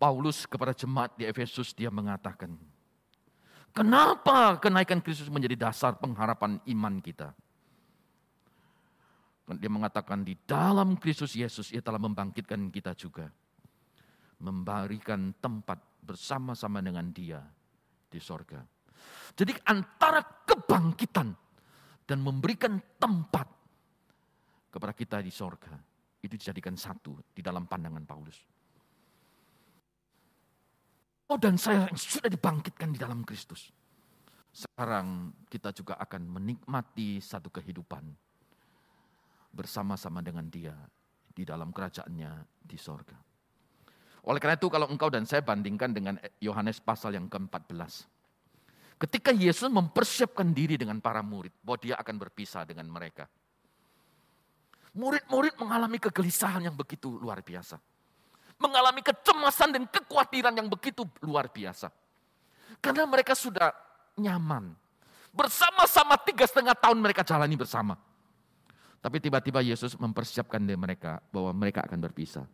Paulus 0.00 0.48
kepada 0.48 0.72
jemaat 0.72 1.16
di 1.16 1.28
Efesus 1.28 1.76
dia 1.76 1.90
mengatakan, 1.92 2.54
kenapa 3.74 4.56
kenaikan 4.60 5.02
Kristus 5.02 5.28
menjadi 5.28 5.68
dasar 5.68 5.96
pengharapan 5.98 6.60
iman 6.64 7.00
kita? 7.02 7.34
Dia 9.44 9.68
mengatakan 9.68 10.24
di 10.24 10.32
dalam 10.48 10.96
Kristus 10.96 11.36
Yesus 11.36 11.68
ia 11.68 11.84
telah 11.84 12.00
membangkitkan 12.00 12.72
kita 12.72 12.96
juga. 12.96 13.28
Memberikan 14.40 15.36
tempat 15.36 15.80
bersama-sama 16.00 16.80
dengan 16.80 17.12
dia 17.12 17.44
di 18.08 18.16
sorga. 18.16 18.64
Jadi 19.36 19.52
antara 19.68 20.24
kebangkitan 20.48 21.28
dan 22.08 22.18
memberikan 22.24 22.80
tempat 22.96 23.48
kepada 24.72 24.92
kita 24.96 25.20
di 25.20 25.32
sorga, 25.32 25.76
itu 26.24 26.40
dijadikan 26.40 26.76
satu 26.76 27.20
di 27.36 27.44
dalam 27.44 27.68
pandangan 27.68 28.04
Paulus. 28.08 28.38
Oh 31.28 31.40
dan 31.40 31.56
saya 31.56 31.88
yang 31.88 31.96
sudah 31.96 32.28
dibangkitkan 32.32 32.96
di 32.96 32.98
dalam 33.00 33.24
Kristus. 33.24 33.72
Sekarang 34.54 35.34
kita 35.48 35.72
juga 35.72 35.98
akan 36.00 36.30
menikmati 36.30 37.18
satu 37.18 37.48
kehidupan 37.50 38.23
bersama-sama 39.54 40.18
dengan 40.18 40.50
dia 40.50 40.74
di 41.30 41.46
dalam 41.46 41.70
kerajaannya 41.70 42.62
di 42.62 42.78
sorga. 42.78 43.14
Oleh 44.24 44.40
karena 44.40 44.56
itu 44.56 44.66
kalau 44.72 44.88
engkau 44.88 45.12
dan 45.12 45.28
saya 45.28 45.44
bandingkan 45.44 45.92
dengan 45.92 46.16
Yohanes 46.40 46.80
pasal 46.80 47.14
yang 47.14 47.28
ke-14. 47.28 48.08
Ketika 48.96 49.30
Yesus 49.34 49.68
mempersiapkan 49.68 50.54
diri 50.54 50.80
dengan 50.80 50.96
para 51.02 51.20
murid, 51.20 51.52
bahwa 51.60 51.78
dia 51.82 51.94
akan 52.00 52.16
berpisah 52.16 52.64
dengan 52.64 52.88
mereka. 52.88 53.28
Murid-murid 54.94 55.58
mengalami 55.58 55.98
kegelisahan 55.98 56.62
yang 56.62 56.76
begitu 56.78 57.10
luar 57.18 57.42
biasa. 57.42 57.76
Mengalami 58.62 59.02
kecemasan 59.02 59.74
dan 59.74 59.84
kekhawatiran 59.90 60.54
yang 60.54 60.70
begitu 60.70 61.02
luar 61.20 61.50
biasa. 61.50 61.90
Karena 62.78 63.04
mereka 63.04 63.34
sudah 63.34 63.74
nyaman. 64.14 64.72
Bersama-sama 65.34 66.14
tiga 66.22 66.46
setengah 66.46 66.78
tahun 66.78 67.02
mereka 67.02 67.26
jalani 67.26 67.58
bersama. 67.58 67.98
Tapi 69.04 69.20
tiba-tiba 69.20 69.60
Yesus 69.60 69.92
mempersiapkan 70.00 70.64
mereka 70.64 71.20
bahwa 71.28 71.52
mereka 71.52 71.84
akan 71.84 72.00
berpisah. 72.00 72.48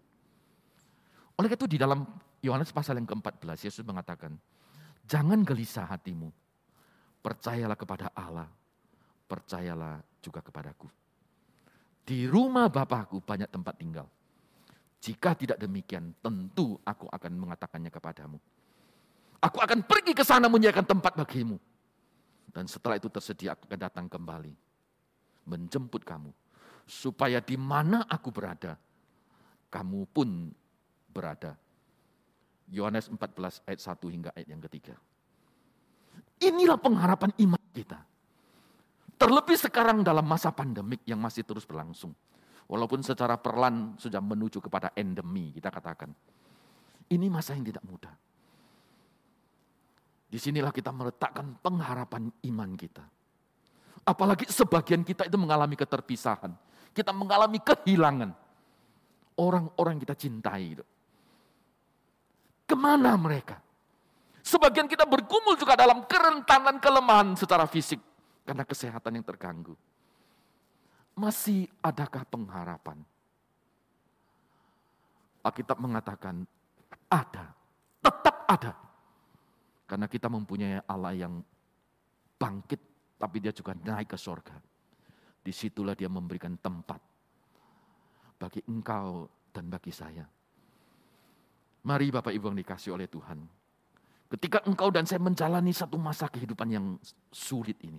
Oleh 1.39 1.55
itu 1.55 1.71
di 1.71 1.79
dalam 1.79 2.03
Yohanes 2.43 2.75
pasal 2.75 2.99
yang 2.99 3.07
ke-14 3.07 3.71
Yesus 3.71 3.87
mengatakan, 3.87 4.35
Jangan 5.07 5.47
gelisah 5.47 5.87
hatimu. 5.87 6.27
Percayalah 7.23 7.79
kepada 7.79 8.11
Allah. 8.19 8.51
Percayalah 9.31 10.03
juga 10.19 10.43
kepadaku. 10.43 10.91
Di 12.03 12.27
rumah 12.27 12.67
Bapakku 12.67 13.23
banyak 13.23 13.47
tempat 13.47 13.79
tinggal. 13.79 14.11
Jika 14.99 15.39
tidak 15.39 15.63
demikian, 15.63 16.11
tentu 16.19 16.83
aku 16.83 17.07
akan 17.07 17.33
mengatakannya 17.39 17.95
kepadamu. 17.95 18.39
Aku 19.39 19.59
akan 19.63 19.87
pergi 19.87 20.13
ke 20.13 20.27
sana 20.27 20.51
menyediakan 20.51 20.85
tempat 20.85 21.15
bagimu. 21.15 21.57
Dan 22.51 22.67
setelah 22.67 22.99
itu 22.99 23.07
tersedia 23.07 23.55
aku 23.55 23.71
akan 23.71 23.81
datang 23.81 24.07
kembali. 24.11 24.53
Menjemput 25.47 26.03
kamu. 26.03 26.40
Supaya 26.91 27.39
di 27.39 27.55
mana 27.55 28.03
aku 28.11 28.35
berada, 28.35 28.75
kamu 29.71 30.11
pun 30.11 30.51
berada 31.07 31.55
Yohanes 32.67 33.07
14 33.07 33.63
ayat 33.63 33.81
1 33.83 34.15
hingga 34.15 34.31
ayat 34.35 34.49
yang 34.51 34.63
ketiga. 34.67 34.99
Inilah 36.43 36.83
pengharapan 36.83 37.31
iman 37.47 37.63
kita. 37.71 38.03
Terlebih 39.21 39.55
sekarang 39.55 40.03
dalam 40.03 40.27
masa 40.27 40.51
pandemik 40.51 41.07
yang 41.07 41.23
masih 41.23 41.47
terus 41.47 41.63
berlangsung. 41.63 42.11
Walaupun 42.67 43.07
secara 43.07 43.39
perlahan 43.39 43.95
sudah 43.95 44.23
menuju 44.23 44.59
kepada 44.59 44.91
endemi, 44.99 45.55
kita 45.55 45.71
katakan. 45.71 46.11
Ini 47.11 47.27
masa 47.27 47.59
yang 47.59 47.67
tidak 47.67 47.85
mudah. 47.87 48.15
Di 50.31 50.39
sinilah 50.39 50.71
kita 50.71 50.95
meletakkan 50.95 51.59
pengharapan 51.59 52.31
iman 52.51 52.71
kita. 52.79 53.03
Apalagi 54.07 54.47
sebagian 54.47 55.03
kita 55.03 55.27
itu 55.27 55.35
mengalami 55.37 55.75
keterpisahan. 55.75 56.70
Kita 56.91 57.15
mengalami 57.15 57.59
kehilangan. 57.63 58.31
Orang-orang 59.39 59.97
kita 60.03 60.15
cintai. 60.19 60.77
Itu. 60.77 60.85
Ke 62.67 62.75
mana 62.79 63.17
mereka? 63.19 63.59
Sebagian 64.41 64.89
kita 64.89 65.05
bergumul 65.07 65.55
juga 65.55 65.77
dalam 65.79 66.03
kerentanan 66.09 66.81
kelemahan 66.81 67.37
secara 67.37 67.69
fisik 67.69 68.01
karena 68.43 68.65
kesehatan 68.67 69.21
yang 69.21 69.27
terganggu. 69.27 69.77
Masih 71.15 71.69
adakah 71.85 72.25
pengharapan? 72.25 72.99
Alkitab 75.41 75.79
mengatakan 75.81 76.45
ada, 77.09 77.53
tetap 78.01 78.37
ada. 78.49 78.73
Karena 79.89 80.07
kita 80.07 80.31
mempunyai 80.31 80.85
Allah 80.87 81.15
yang 81.17 81.43
bangkit, 82.39 82.81
tapi 83.19 83.37
dia 83.43 83.51
juga 83.51 83.75
naik 83.75 84.15
ke 84.15 84.19
sorga. 84.21 84.55
Di 85.51 85.55
situlah 85.59 85.99
dia 85.99 86.07
memberikan 86.07 86.55
tempat 86.63 87.03
bagi 88.39 88.63
engkau 88.71 89.27
dan 89.51 89.67
bagi 89.67 89.91
saya 89.91 90.23
Mari 91.81 92.13
Bapak 92.13 92.29
Ibu 92.31 92.53
yang 92.53 92.59
dikasih 92.61 92.93
oleh 92.93 93.09
Tuhan. 93.09 93.41
Ketika 94.31 94.61
engkau 94.69 94.93
dan 94.93 95.09
saya 95.09 95.19
menjalani 95.19 95.73
satu 95.73 95.97
masa 95.97 96.29
kehidupan 96.29 96.69
yang 96.69 96.87
sulit 97.33 97.81
ini. 97.81 97.99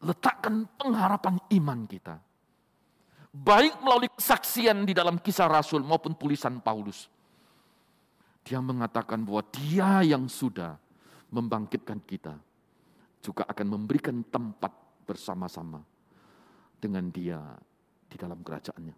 Letakkan 0.00 0.64
pengharapan 0.80 1.36
iman 1.60 1.84
kita. 1.84 2.16
Baik 3.30 3.76
melalui 3.84 4.08
kesaksian 4.10 4.88
di 4.88 4.96
dalam 4.96 5.20
kisah 5.20 5.46
Rasul 5.46 5.84
maupun 5.84 6.16
tulisan 6.16 6.58
Paulus. 6.64 7.06
Dia 8.42 8.58
mengatakan 8.58 9.20
bahwa 9.22 9.44
dia 9.52 10.00
yang 10.02 10.26
sudah 10.26 10.80
membangkitkan 11.28 12.00
kita. 12.02 12.34
Juga 13.20 13.44
akan 13.46 13.66
memberikan 13.68 14.24
tempat 14.26 14.72
bersama-sama 15.04 15.84
dengan 16.80 17.12
dia 17.12 17.38
di 18.08 18.16
dalam 18.16 18.40
kerajaannya. 18.40 18.96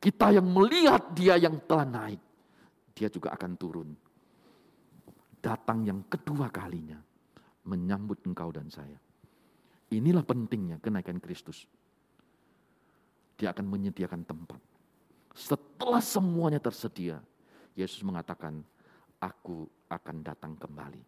Kita 0.00 0.32
yang 0.32 0.48
melihat 0.48 1.12
dia 1.12 1.36
yang 1.36 1.60
telah 1.68 1.84
naik 1.84 2.30
dia 3.00 3.08
juga 3.08 3.32
akan 3.32 3.52
turun. 3.56 3.88
Datang 5.40 5.88
yang 5.88 6.04
kedua 6.04 6.52
kalinya 6.52 7.00
menyambut 7.64 8.20
engkau 8.28 8.52
dan 8.52 8.68
saya. 8.68 9.00
Inilah 9.88 10.20
pentingnya 10.20 10.76
kenaikan 10.84 11.16
Kristus. 11.16 11.64
Dia 13.40 13.56
akan 13.56 13.64
menyediakan 13.72 14.20
tempat. 14.28 14.60
Setelah 15.32 16.04
semuanya 16.04 16.60
tersedia, 16.60 17.24
Yesus 17.72 18.04
mengatakan, 18.04 18.60
aku 19.16 19.64
akan 19.88 20.16
datang 20.20 20.52
kembali. 20.60 21.00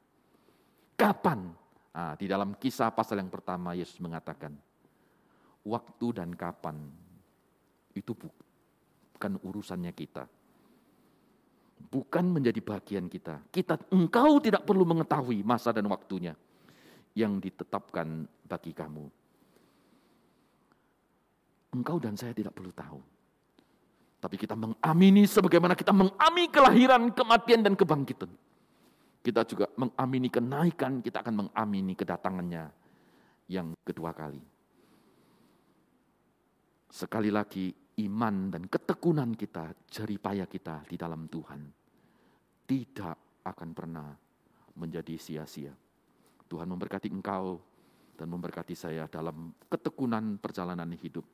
Kapan? 0.97 1.53
Nah, 1.93 2.17
di 2.17 2.25
dalam 2.25 2.57
kisah 2.57 2.89
pasal 2.89 3.21
yang 3.21 3.29
pertama 3.29 3.77
Yesus 3.77 4.01
mengatakan, 4.01 4.57
waktu 5.63 6.07
dan 6.15 6.35
kapan 6.35 6.79
itu 7.95 8.17
bukan 8.17 9.33
urusannya 9.43 9.93
kita 9.95 10.27
bukan 11.89 12.25
menjadi 12.31 12.61
bagian 12.63 13.11
kita. 13.11 13.43
Kita 13.51 13.77
engkau 13.91 14.39
tidak 14.39 14.63
perlu 14.63 14.87
mengetahui 14.87 15.43
masa 15.43 15.75
dan 15.75 15.89
waktunya 15.91 16.37
yang 17.13 17.43
ditetapkan 17.43 18.29
bagi 18.47 18.73
kamu. 18.73 19.05
Engkau 21.73 21.97
dan 21.97 22.15
saya 22.15 22.37
tidak 22.37 22.53
perlu 22.53 22.71
tahu. 22.71 23.01
Tapi 24.23 24.37
kita 24.39 24.55
mengamini 24.55 25.27
sebagaimana 25.27 25.75
kita 25.75 25.91
mengamini 25.91 26.47
kelahiran, 26.53 27.11
kematian, 27.11 27.61
dan 27.65 27.75
kebangkitan. 27.75 28.31
Kita 29.23 29.43
juga 29.47 29.67
mengamini 29.75 30.29
kenaikan, 30.31 31.03
kita 31.03 31.27
akan 31.27 31.47
mengamini 31.47 31.95
kedatangannya 31.99 32.65
yang 33.51 33.75
kedua 33.83 34.15
kali. 34.15 34.52
Sekali 36.93 37.33
lagi, 37.33 37.73
iman 38.05 38.53
dan 38.53 38.69
ketekunan 38.69 39.33
kita, 39.33 39.73
jeripaya 39.89 40.45
kita 40.45 40.85
di 40.85 41.01
dalam 41.01 41.25
Tuhan 41.25 41.65
tidak 42.69 43.17
akan 43.49 43.71
pernah 43.73 44.13
menjadi 44.77 45.17
sia-sia. 45.17 45.73
Tuhan 46.53 46.69
memberkati 46.69 47.09
engkau 47.09 47.57
dan 48.13 48.29
memberkati 48.29 48.77
saya 48.77 49.09
dalam 49.09 49.57
ketekunan 49.73 50.37
perjalanan 50.37 50.93
hidup 50.93 51.25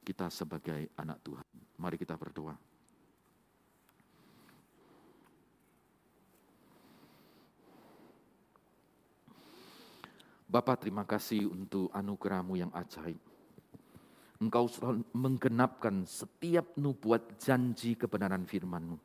kita 0.00 0.32
sebagai 0.32 0.88
anak 0.96 1.20
Tuhan. 1.20 1.44
Mari 1.76 2.00
kita 2.00 2.16
berdoa. 2.16 2.56
Bapak 10.48 10.80
terima 10.80 11.04
kasih 11.04 11.44
untuk 11.44 11.92
anugerahmu 11.92 12.56
yang 12.56 12.72
ajaib. 12.72 13.33
Engkau 14.42 14.66
selalu 14.66 15.06
menggenapkan 15.14 16.02
setiap 16.02 16.74
nubuat 16.74 17.38
janji 17.38 17.94
kebenaran 17.94 18.42
firman-Mu. 18.42 18.98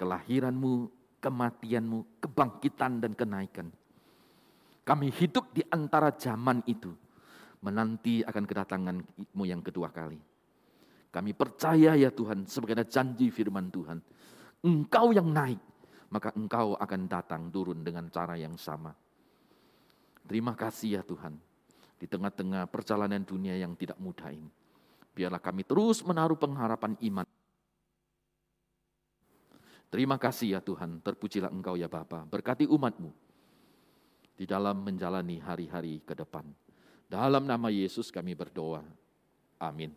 Kelahiranmu, 0.00 0.72
kematianmu, 1.20 1.98
kebangkitan 2.24 3.04
dan 3.04 3.12
kenaikan. 3.12 3.68
Kami 4.80 5.12
hidup 5.12 5.52
di 5.52 5.60
antara 5.68 6.08
zaman 6.16 6.64
itu, 6.64 6.88
menanti 7.60 8.24
akan 8.24 8.44
kedatanganmu 8.48 9.44
yang 9.44 9.60
kedua 9.60 9.92
kali. 9.92 10.16
Kami 11.12 11.30
percaya 11.36 11.92
ya 11.92 12.08
Tuhan, 12.08 12.48
sebagaimana 12.48 12.88
janji 12.88 13.28
firman 13.28 13.68
Tuhan. 13.68 14.00
Engkau 14.64 15.12
yang 15.12 15.28
naik, 15.28 15.60
maka 16.08 16.32
engkau 16.32 16.80
akan 16.80 17.00
datang 17.12 17.52
turun 17.52 17.84
dengan 17.84 18.08
cara 18.08 18.40
yang 18.40 18.56
sama. 18.56 18.96
Terima 20.24 20.56
kasih 20.56 20.96
ya 20.96 21.02
Tuhan 21.04 21.49
di 22.00 22.08
tengah-tengah 22.08 22.64
perjalanan 22.72 23.20
dunia 23.20 23.60
yang 23.60 23.76
tidak 23.76 24.00
mudah 24.00 24.32
ini. 24.32 24.48
Biarlah 25.12 25.42
kami 25.42 25.68
terus 25.68 26.00
menaruh 26.00 26.40
pengharapan 26.40 26.96
iman. 27.12 27.28
Terima 29.92 30.16
kasih 30.16 30.56
ya 30.56 30.60
Tuhan, 30.64 31.04
terpujilah 31.04 31.52
Engkau 31.52 31.76
ya 31.76 31.90
Bapa, 31.90 32.24
berkati 32.24 32.64
umatmu 32.64 33.12
di 34.38 34.48
dalam 34.48 34.80
menjalani 34.80 35.36
hari-hari 35.42 36.00
ke 36.00 36.16
depan. 36.16 36.48
Dalam 37.10 37.44
nama 37.44 37.68
Yesus 37.68 38.08
kami 38.08 38.32
berdoa. 38.32 38.80
Amin. 39.60 39.92